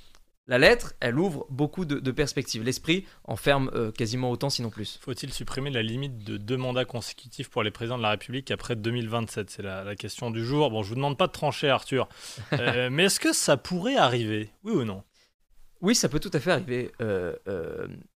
La 0.51 0.57
lettre, 0.57 0.95
elle 1.01 1.19
ouvre 1.19 1.45
beaucoup 1.51 1.85
de, 1.85 2.11
perspectives. 2.11 2.63
L'esprit 2.65 3.05
enferme 3.25 3.71
euh, 3.75 3.93
quasiment 3.93 4.31
autant, 4.31 4.49
sinon 4.49 4.71
plus. 4.71 4.99
Faut-il 5.03 5.31
supprimer 5.31 5.69
la 5.69 5.83
limite 5.83 6.25
de 6.25 6.39
deux 6.39 6.57
mandats 6.57 6.87
consécutifs 6.87 7.51
pour 7.51 7.63
les 7.63 7.71
présidents 7.71 7.99
de 7.99 8.03
la 8.03 8.11
République 8.13 8.51
après 8.51 8.75
2027 8.75 9.51
C'est 9.51 9.63
la, 9.63 9.95
question 9.95 10.31
du 10.31 10.43
jour. 10.43 10.71
Bon, 10.71 10.83
je 10.83 10.89
vous 10.89 10.95
demande 10.95 11.19
pas 11.19 11.27
de 11.27 11.33
trancher, 11.33 11.69
Arthur. 11.69 12.09
Euh, 12.55 12.89
mais 12.91 13.05
est-ce 13.05 13.21
que 13.21 13.35
ça 13.35 13.59
pourrait 13.59 13.97
arriver? 13.97 14.49
Oui 14.65 14.73
ou 14.73 14.85
non? 14.85 15.03
Oui, 15.81 15.95
ça 15.95 16.09
peut 16.09 16.21
tout 16.21 16.31
à 16.33 16.41
fait 16.41 16.53
arriver. 16.53 16.93
Euh, 17.01 17.35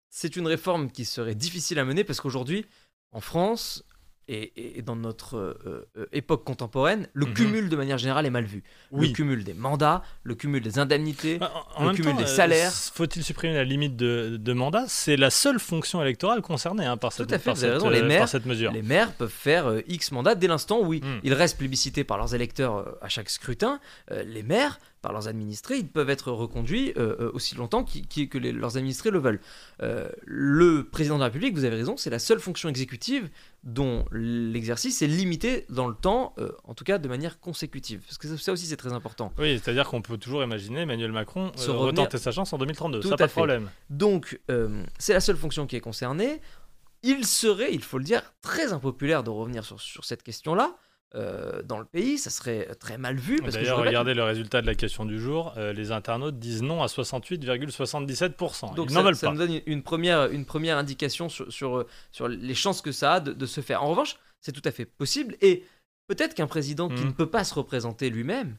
c'est 0.10 0.36
une 0.36 0.48
réforme 0.48 0.92
qui 0.92 1.06
serait 1.06 1.36
difficile 1.36 1.80
à 1.80 1.86
mener 1.86 2.04
parce 2.04 2.22
qu'aujourd'hui, 2.22 2.66
en 3.12 3.22
France, 3.22 3.84
et, 4.30 4.82
dans 4.84 4.96
notre 4.96 5.38
euh, 5.38 5.90
euh, 5.98 6.06
époque 6.12 6.44
contemporaine, 6.44 7.08
le 7.14 7.26
mhm. 7.26 7.34
cumul 7.34 7.70
de 7.70 7.76
manière 7.76 7.98
générale 7.98 8.26
est 8.26 8.30
mal 8.30 8.46
vu. 8.46 8.64
Le 8.92 9.08
cumul 9.08 9.44
des 9.44 9.54
mandats, 9.54 10.04
le 10.24 10.36
cumul 10.36 10.62
des 10.62 10.78
indemnités, 10.78 11.40
bah, 11.40 11.52
le 11.80 11.94
cumul 11.94 12.16
des 12.16 12.24
euh, 12.24 12.28
salaires. 12.28 12.72
Faut-il 12.72 13.24
supprimer 13.24 13.56
la 13.56 13.64
limite 13.64 13.96
de, 13.96 14.38
de 14.40 14.54
mandat? 14.54 14.86
C'est 14.88 15.18
la 15.18 15.32
seule 15.32 15.60
fonction 15.60 16.02
électorale 16.02 16.42
concernée 16.42 16.86
hein, 16.86 16.98
par, 16.98 17.12
cette, 17.12 17.28
Tout 17.28 17.36
à 17.36 17.40
fait, 17.40 17.52
raison. 17.54 17.90
Les 17.90 18.04
maires, 18.04 18.30
cette 18.30 18.46
mesure. 18.46 18.72
Les 18.72 18.84
maires 18.84 19.12
peuvent 19.14 19.30
faire 19.30 19.82
X 19.88 20.12
mandats 20.12 20.36
dès 20.36 20.48
l'instant 20.48 20.80
où 20.82 20.94
ils, 20.94 21.04
hmm. 21.04 21.22
ils 21.24 21.34
restent 21.34 21.58
plébiscités 21.58 22.04
par 22.04 22.18
leurs 22.18 22.36
électeurs 22.36 22.98
à 23.02 23.10
chaque 23.10 23.30
scrutin. 23.30 23.80
les 24.12 24.44
maires 24.44 24.80
par 25.02 25.14
leurs 25.14 25.28
administrés, 25.28 25.78
ils 25.78 25.88
peuvent 25.88 26.10
être 26.10 26.32
reconduits 26.32 26.94
euh, 26.98 27.16
euh, 27.20 27.32
aussi 27.34 27.56
longtemps 27.56 27.84
que 27.84 28.38
leurs 28.38 28.78
administrés 28.78 29.12
le 29.12 29.20
veulent. 29.20 29.40
Euh, 29.82 30.10
le 30.26 30.88
président 30.90 31.16
de 31.16 31.20
la 31.20 31.26
République, 31.26 31.56
vous 31.56 31.64
avez 31.64 31.76
raison, 31.76 31.96
c'est 31.98 32.10
la 32.10 32.20
seule 32.20 32.40
fonction 32.40 32.70
exécutive 32.70 33.30
dont 33.64 34.06
l'exercice 34.12 35.02
est 35.02 35.08
limité 35.08 35.66
dans 35.70 35.88
le 35.88 35.96
temps, 35.96 36.34
en 36.64 36.74
tout 36.74 36.86
cas 36.86 36.98
de 36.98 37.08
manière 37.08 37.40
consécutive. 37.40 38.02
Parce 38.06 38.18
que 38.18 38.38
ça 38.38 38.54
aussi 38.54 38.66
c'est 38.66 38.78
très 38.78 38.94
important. 38.94 39.34
Oui, 39.38 39.60
c'est-à-dire 39.62 39.88
qu'on 39.88 40.02
peut 40.02 40.18
toujours 40.18 40.44
imaginer 40.44 40.82
Emmanuel 40.82 41.12
Macron 41.12 41.52
retenter 41.68 42.18
sa 42.18 42.32
chance 42.32 42.54
en 42.54 42.58
2032, 42.58 43.02
ça 43.02 43.18
pas 43.18 43.28
de 43.28 43.32
problème. 43.32 43.70
Donc 43.90 44.40
c'est 44.98 45.14
la 45.14 45.22
seule 45.22 45.38
fonction 45.38 45.68
qui 45.68 45.76
est 45.76 45.82
concernée. 45.82 46.42
Il 47.02 47.26
serait, 47.26 47.74
il 47.74 47.82
faut 47.82 47.98
le 47.98 48.04
dire, 48.04 48.22
très 48.42 48.74
impopulaire 48.74 49.24
de 49.24 49.30
revenir 49.30 49.64
sur, 49.64 49.80
sur 49.80 50.04
cette 50.04 50.22
question-là. 50.22 50.76
Euh, 51.16 51.64
dans 51.64 51.80
le 51.80 51.86
pays, 51.86 52.20
ça 52.20 52.30
serait 52.30 52.68
très 52.80 53.00
mal 53.00 53.16
vu. 53.16 53.38
D'ailleurs, 53.38 53.80
regardez 53.80 54.14
le 54.14 54.24
résultat 54.24 54.62
de 54.62 54.68
la 54.68 54.76
question 54.76 55.06
du 55.06 55.20
jour. 55.20 55.56
Euh, 55.58 55.74
les 55.74 55.92
internautes 55.92 56.38
disent 56.38 56.62
non 56.62 56.84
à 56.84 56.86
68,77%. 56.86 58.76
Donc 58.76 58.90
Ils 58.92 58.94
ça, 58.94 59.14
ça 59.16 59.32
nous 59.32 59.38
donne 59.38 59.60
une 59.66 59.82
première, 59.82 60.30
une 60.30 60.46
première 60.46 60.78
indication 60.78 61.28
sur, 61.28 61.52
sur, 61.52 61.86
sur 62.12 62.28
les 62.28 62.54
chances 62.54 62.84
que 62.84 62.92
ça 62.92 63.14
a 63.14 63.20
de, 63.22 63.46
se 63.48 63.62
faire. 63.62 63.82
En 63.82 63.88
revanche, 63.88 64.18
c'est 64.40 64.52
tout 64.52 64.62
à 64.66 64.72
fait 64.72 64.86
possible. 64.86 65.36
Et 65.42 65.66
peut-être 66.08 66.36
qu'un 66.36 66.46
président 66.46 66.90
qui 66.90 67.04
hmm. 67.04 67.08
ne 67.08 67.12
peut 67.12 67.30
pas 67.30 67.44
se 67.44 67.56
représenter 67.56 68.12
lui-même, 68.12 68.56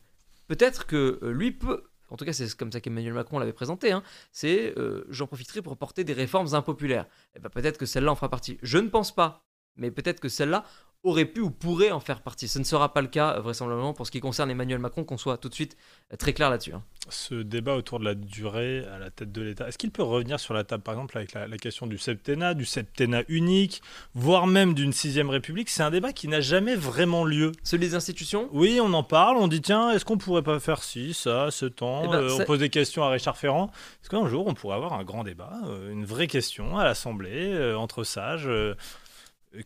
peut-être 0.49 0.87
que 0.87 1.21
euh, 1.23 1.31
lui 1.31 1.53
peut... 1.53 1.85
En 2.09 2.17
tout 2.17 2.25
cas, 2.25 2.33
c'est 2.33 2.53
comme 2.57 2.73
ça 2.73 2.81
qu'Emmanuel 2.81 3.15
Macron 3.15 3.39
l'avait 3.39 3.53
présenté. 3.53 3.93
Hein, 3.93 4.03
c'est 4.33 4.75
j'en 5.09 5.29
profiterai 5.29 5.63
pour 5.63 5.77
porter 5.77 6.03
des 6.03 6.15
réformes 6.15 6.53
impopulaires. 6.55 7.05
Et 7.05 7.37
eh 7.37 7.39
ben, 7.39 7.49
peut-être 7.49 7.79
que 7.79 7.87
celle-là 7.87 8.11
en 8.11 8.17
fera 8.17 8.29
partie. 8.29 8.59
Je 8.61 8.79
ne 8.79 8.89
pense 8.89 9.15
pas, 9.15 9.45
mais 9.77 9.91
peut-être 9.91 10.21
que 10.21 10.29
celle-là 10.29 10.65
aurait 11.03 11.25
pu 11.25 11.41
ou 11.41 11.51
pourrait 11.51 11.91
en 11.91 12.01
faire 12.01 12.21
partie. 12.21 12.47
Ce 12.47 12.59
ne 12.59 12.65
sera 12.65 12.93
pas 12.93 13.01
le 13.01 13.09
cas, 13.09 13.37
euh, 13.37 13.41
vraisemblablement, 13.41 13.95
pour 13.95 14.07
ce 14.07 14.11
qui 14.11 14.21
concerne 14.21 14.51
Emmanuel 14.51 14.79
Macron, 14.79 15.05
qu'on 15.05 15.17
soit 15.17 15.39
tout 15.39 15.49
de 15.49 15.55
suite 15.55 15.77
euh, 16.13 16.17
très 16.17 16.33
clair 16.35 16.51
là-dessus. 16.51 16.75
Hein. 16.75 16.83
Ce 17.09 17.35
débat 17.35 17.75
autour 17.75 18.01
de 18.01 18.05
la 18.05 18.15
durée 18.15 18.85
à 18.95 18.99
la 18.99 19.11
tête 19.11 19.33
de 19.33 19.41
l'État, 19.41 19.67
est-ce 19.67 19.79
qu'il 19.79 19.91
peut 19.91 20.03
revenir 20.03 20.39
sur 20.39 20.53
la 20.53 20.63
table, 20.63 20.83
par 20.83 20.95
exemple, 20.95 21.17
avec 21.17 21.33
la, 21.33 21.49
question 21.57 21.87
du 21.87 21.97
septennat, 21.97 22.55
du 22.55 22.67
septennat 22.67 23.23
unique, 23.29 23.83
voire 24.15 24.47
même 24.47 24.75
d'une 24.75 24.93
sixième 24.93 25.31
république? 25.31 25.71
C'est 25.71 25.83
un 25.83 25.91
débat 25.91 26.13
qui 26.13 26.29
n'a 26.29 26.43
jamais 26.43 26.75
vraiment 26.75 27.25
lieu. 27.25 27.53
Celui 27.63 27.87
des 27.87 27.95
institutions? 27.95 28.49
Oui, 28.53 28.79
on 28.83 28.93
en 28.93 29.03
parle, 29.03 29.39
on 29.39 29.49
dit, 29.49 29.63
tiens, 29.63 29.91
est-ce 29.93 30.05
qu'on 30.05 30.19
pourrait 30.19 30.43
pas 30.43 30.61
faire 30.61 30.83
ci, 30.83 31.15
ça, 31.15 31.51
ce 31.51 31.65
temps? 31.65 32.03
Eh 32.05 32.09
ben, 32.09 32.15
euh, 32.15 32.37
On 32.39 32.45
pose 32.45 32.59
des 32.59 32.71
questions 32.71 33.03
à 33.05 33.09
Richard 33.09 33.39
Ferrand. 33.39 33.71
Est-ce 34.03 34.11
qu'un 34.11 34.29
jour, 34.29 34.47
on 34.47 34.55
pourrait 34.55 34.77
avoir 34.77 34.93
un 34.93 35.05
grand 35.05 35.25
débat, 35.25 35.53
une 35.91 36.05
vraie 36.05 36.27
question 36.27 36.77
à 36.77 36.85
l'Assemblée, 36.85 37.75
entre 37.75 38.05
sages 38.05 38.49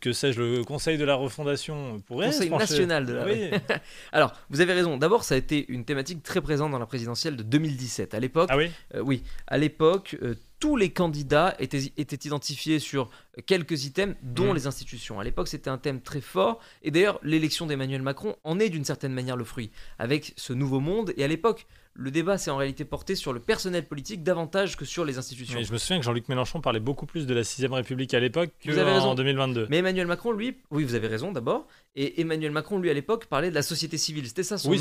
que 0.00 0.12
sais-je, 0.12 0.40
le 0.40 0.64
Conseil 0.64 0.96
de 0.96 1.04
la 1.04 1.14
refondation 1.14 2.00
pourrait 2.06 2.26
Conseil 2.26 2.50
national 2.50 3.04
de 3.04 3.12
la 3.12 3.24
oui. 3.26 3.50
Alors, 4.12 4.32
vous 4.48 4.60
avez 4.60 4.72
raison. 4.72 4.96
D'abord, 4.96 5.24
ça 5.24 5.34
a 5.34 5.38
été 5.38 5.66
une 5.68 5.84
thématique 5.84 6.22
très 6.22 6.40
présente 6.40 6.70
dans 6.70 6.78
la 6.78 6.86
présidentielle 6.86 7.36
de 7.36 7.42
2017. 7.42 8.14
À 8.14 8.20
l'époque, 8.20 8.48
ah 8.50 8.56
oui, 8.56 8.70
euh, 8.94 9.00
oui, 9.00 9.22
à 9.46 9.58
l'époque, 9.58 10.16
euh, 10.22 10.34
tous 10.58 10.76
les 10.76 10.90
candidats 10.90 11.54
étaient, 11.58 11.92
étaient, 11.98 12.26
identifiés 12.26 12.78
sur 12.78 13.10
quelques 13.44 13.84
items, 13.84 14.16
dont 14.22 14.52
mmh. 14.52 14.56
les 14.56 14.66
institutions. 14.66 15.20
À 15.20 15.24
l'époque, 15.24 15.48
c'était 15.48 15.68
un 15.68 15.76
thème 15.76 16.00
très 16.00 16.22
fort. 16.22 16.60
Et 16.82 16.90
d'ailleurs, 16.90 17.20
l'élection 17.22 17.66
d'Emmanuel 17.66 18.00
Macron 18.00 18.36
en 18.44 18.58
est 18.58 18.70
d'une 18.70 18.84
certaine 18.84 19.12
manière 19.12 19.36
le 19.36 19.44
fruit, 19.44 19.70
avec 19.98 20.32
ce 20.36 20.54
nouveau 20.54 20.80
monde. 20.80 21.12
Et 21.18 21.24
à 21.24 21.28
l'époque, 21.28 21.66
le 21.94 22.10
débat 22.10 22.38
s'est 22.38 22.50
en 22.50 22.56
réalité 22.56 22.84
porté 22.84 23.14
sur 23.14 23.32
le 23.32 23.40
personnel 23.40 23.86
politique 23.86 24.22
davantage 24.22 24.76
que 24.76 24.84
sur 24.84 25.04
les 25.04 25.18
institutions. 25.18 25.60
je 25.60 25.72
me 25.72 25.78
souviens 25.78 25.98
que 25.98 26.04
Jean-Luc 26.04 26.28
Mélenchon 26.28 26.60
parlait 26.60 26.80
beaucoup 26.80 27.06
plus 27.06 27.26
de 27.26 27.34
la 27.34 27.44
6 27.44 27.66
République 27.66 28.12
à 28.14 28.20
l'époque 28.20 28.50
qu'en 28.64 29.14
2022. 29.14 29.68
Mais 29.70 29.78
Emmanuel 29.78 30.06
Macron, 30.06 30.32
lui, 30.32 30.56
oui, 30.70 30.84
vous 30.84 30.94
avez 30.94 31.06
raison 31.06 31.32
d'abord. 31.32 31.66
Et 31.96 32.20
Emmanuel 32.20 32.50
Macron, 32.50 32.78
lui, 32.78 32.90
à 32.90 32.94
l'époque, 32.94 33.26
parlait 33.26 33.50
de 33.50 33.54
la 33.54 33.62
société 33.62 33.98
civile. 33.98 34.26
C'était 34.26 34.42
ça 34.42 34.58
son 34.58 34.70
oui, 34.70 34.80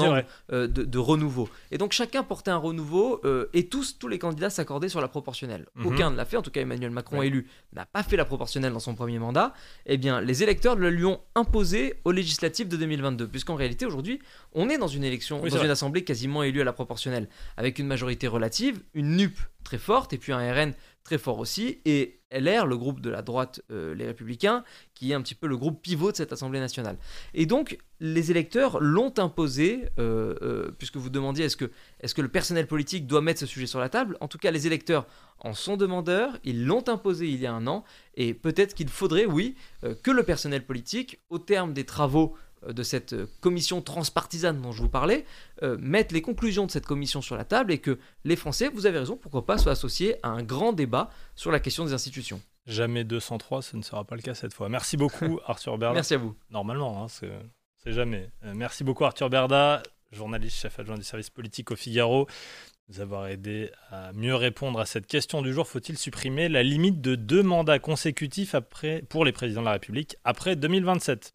euh, 0.52 0.68
de, 0.68 0.98
renouveau. 0.98 1.48
Et 1.72 1.78
donc 1.78 1.92
chacun 1.92 2.24
portait 2.24 2.52
un 2.52 2.58
renouveau 2.58 3.22
euh, 3.24 3.50
et 3.54 3.68
tous, 3.68 4.00
tous 4.00 4.08
les 4.08 4.18
candidats 4.18 4.50
s'accordaient 4.50 4.90
sur 4.90 5.02
la 5.02 5.08
proportionnelle. 5.08 5.68
Mhm. 5.76 5.86
Aucun 5.86 6.12
ne 6.12 6.18
l'a 6.18 6.26
fait, 6.26 6.38
en 6.38 6.42
tout 6.42 6.50
cas 6.50 6.62
Emmanuel 6.62 6.92
Macron 6.92 7.22
élu 7.22 7.48
n'a 7.74 7.86
pas 7.86 8.04
fait 8.04 8.18
la 8.18 8.26
proportionnelle 8.26 8.74
dans 8.74 8.80
son 8.80 8.96
premier 8.96 9.20
mandat. 9.20 9.54
Eh 9.86 9.98
bien, 9.98 10.22
les 10.22 10.44
électeurs 10.44 10.76
le 10.76 10.90
lui 10.90 11.06
ont 11.06 11.22
imposé 11.36 11.96
aux 12.04 12.12
législatives 12.12 12.68
de 12.68 12.78
2022. 12.78 13.28
Puisqu'en 13.28 13.56
réalité, 13.56 13.86
aujourd'hui, 13.86 14.20
on 14.54 14.70
est 14.70 14.78
dans 14.78 14.88
une 14.88 15.04
élection, 15.04 15.40
dans 15.40 15.64
une 15.64 15.70
assemblée 15.70 16.04
quasiment 16.04 16.42
élue 16.42 16.62
à 16.62 16.66
la 16.66 16.74
proportionnelle, 16.74 17.28
avec 17.58 17.78
une 17.78 17.88
majorité 17.88 18.28
relative, 18.28 18.82
une 18.94 19.18
NUP 19.18 19.38
très 19.64 19.78
forte 19.78 20.14
et 20.14 20.18
puis 20.18 20.34
un 20.34 20.54
RN 20.54 20.74
très 21.04 21.18
fort 21.18 21.40
aussi, 21.40 21.82
et 21.86 22.22
LR, 22.32 22.66
le 22.66 22.78
groupe 22.78 23.02
de 23.02 23.10
la 23.10 23.22
droite, 23.22 23.62
euh, 23.72 23.94
les 23.94 24.06
Républicains, 24.06 24.64
qui 24.94 25.12
est 25.12 25.14
un 25.14 25.22
petit 25.22 25.36
peu 25.36 25.48
le 25.48 25.58
groupe 25.58 25.82
pivot 25.82 26.12
de 26.12 26.18
cette 26.18 26.32
Assemblée 26.32 26.60
nationale. 26.60 26.98
Et 27.34 27.46
donc, 27.46 27.78
les 28.00 28.32
électeurs 28.32 28.80
l'ont 28.80 29.14
imposé, 29.18 29.90
euh, 30.00 30.36
euh, 30.42 30.72
puisque 30.78 30.98
vous 30.98 31.10
demandiez 31.10 31.46
est-ce 31.46 31.58
que, 31.58 31.66
que 31.66 32.22
le 32.22 32.28
personnel 32.28 32.68
politique 32.68 33.06
doit 33.06 33.22
mettre 33.22 33.40
ce 33.40 33.46
sujet 33.46 33.68
sur 33.68 33.80
la 33.80 33.90
table? 33.90 34.18
En 34.22 34.28
tout 34.28 34.38
cas, 34.38 34.52
les 34.52 34.66
électeurs 34.66 35.06
en 35.40 35.54
sont 35.54 35.78
demandeurs, 35.78 36.38
ils 36.44 36.66
l'ont 36.66 36.88
imposé 36.88 37.28
il 37.28 37.40
y 37.40 37.46
a 37.46 37.54
un 37.54 37.68
an, 37.68 37.84
et 38.16 38.34
peut-être 38.34 38.74
qu'il 38.74 38.90
faudrait, 38.90 39.26
oui, 39.26 39.56
que 40.04 40.12
le 40.12 40.24
personnel 40.24 40.66
politique, 40.66 41.20
au 41.30 41.40
terme 41.40 41.74
des 41.74 41.84
travaux 41.84 42.36
de 42.72 42.84
cette 42.84 43.14
euh, 43.14 43.28
commission 43.42 43.82
transpartisane 43.82 44.62
dont 44.62 44.72
je 44.72 44.82
vous 44.82 44.90
parlais, 44.90 45.26
euh, 45.64 45.78
mettre 45.80 46.14
les 46.14 46.22
conclusions 46.22 46.66
de 46.66 46.72
cette 46.72 46.86
commission 46.86 47.22
sur 47.22 47.36
la 47.36 47.44
table 47.44 47.72
et 47.72 47.80
que 47.80 48.00
les 48.24 48.36
Français, 48.36 48.70
vous 48.70 48.86
avez 48.86 49.00
raison, 49.00 49.18
pourquoi 49.18 49.46
pas, 49.46 49.58
soient 49.58 49.72
associés 49.72 50.16
à 50.24 50.30
un 50.30 50.44
grand 50.44 50.74
débat 50.74 51.10
sur 51.36 51.52
la 51.52 51.60
question 51.60 51.86
des 51.86 51.94
institutions. 51.94 52.42
Jamais 52.66 53.04
203, 53.04 53.62
ce 53.62 53.76
ne 53.76 53.82
sera 53.82 54.06
pas 54.06 54.16
le 54.16 54.22
cas 54.22 54.34
cette 54.34 54.54
fois. 54.54 54.70
Merci 54.70 54.96
beaucoup 54.96 55.40
Arthur 55.46 55.78
Berda. 55.78 55.96
Merci 55.96 56.14
à 56.14 56.18
vous. 56.18 56.36
Normalement, 56.50 57.04
hein, 57.04 57.08
c'est 57.10 57.92
jamais. 57.92 58.30
merci 58.42 58.86
beaucoup 58.86 59.04
Arthur 59.04 59.30
Berda, 59.30 59.84
journaliste 60.12 60.58
chef 60.58 60.80
adjoint 60.80 60.98
du 60.98 61.04
service 61.04 61.30
politique 61.30 61.72
au 61.72 61.76
Figaro 61.76 62.28
nous 62.90 63.00
avoir 63.00 63.28
aidé 63.28 63.72
à 63.90 64.12
mieux 64.14 64.36
répondre 64.36 64.80
à 64.80 64.86
cette 64.86 65.08
question 65.08 65.42
du 65.42 65.54
jour. 65.54 65.68
Faut-il 65.68 65.98
supprimer 65.98 66.50
la 66.50 66.64
limite 66.64 67.02
de 67.02 67.16
deux 67.16 67.44
mandats 67.44 67.80
consécutifs 67.80 68.56
après, 68.56 69.04
pour 69.08 69.26
les 69.26 69.32
présidents 69.32 69.62
de 69.62 69.68
la 69.68 69.74
République 69.74 70.18
après 70.24 70.56
2027 70.56 71.32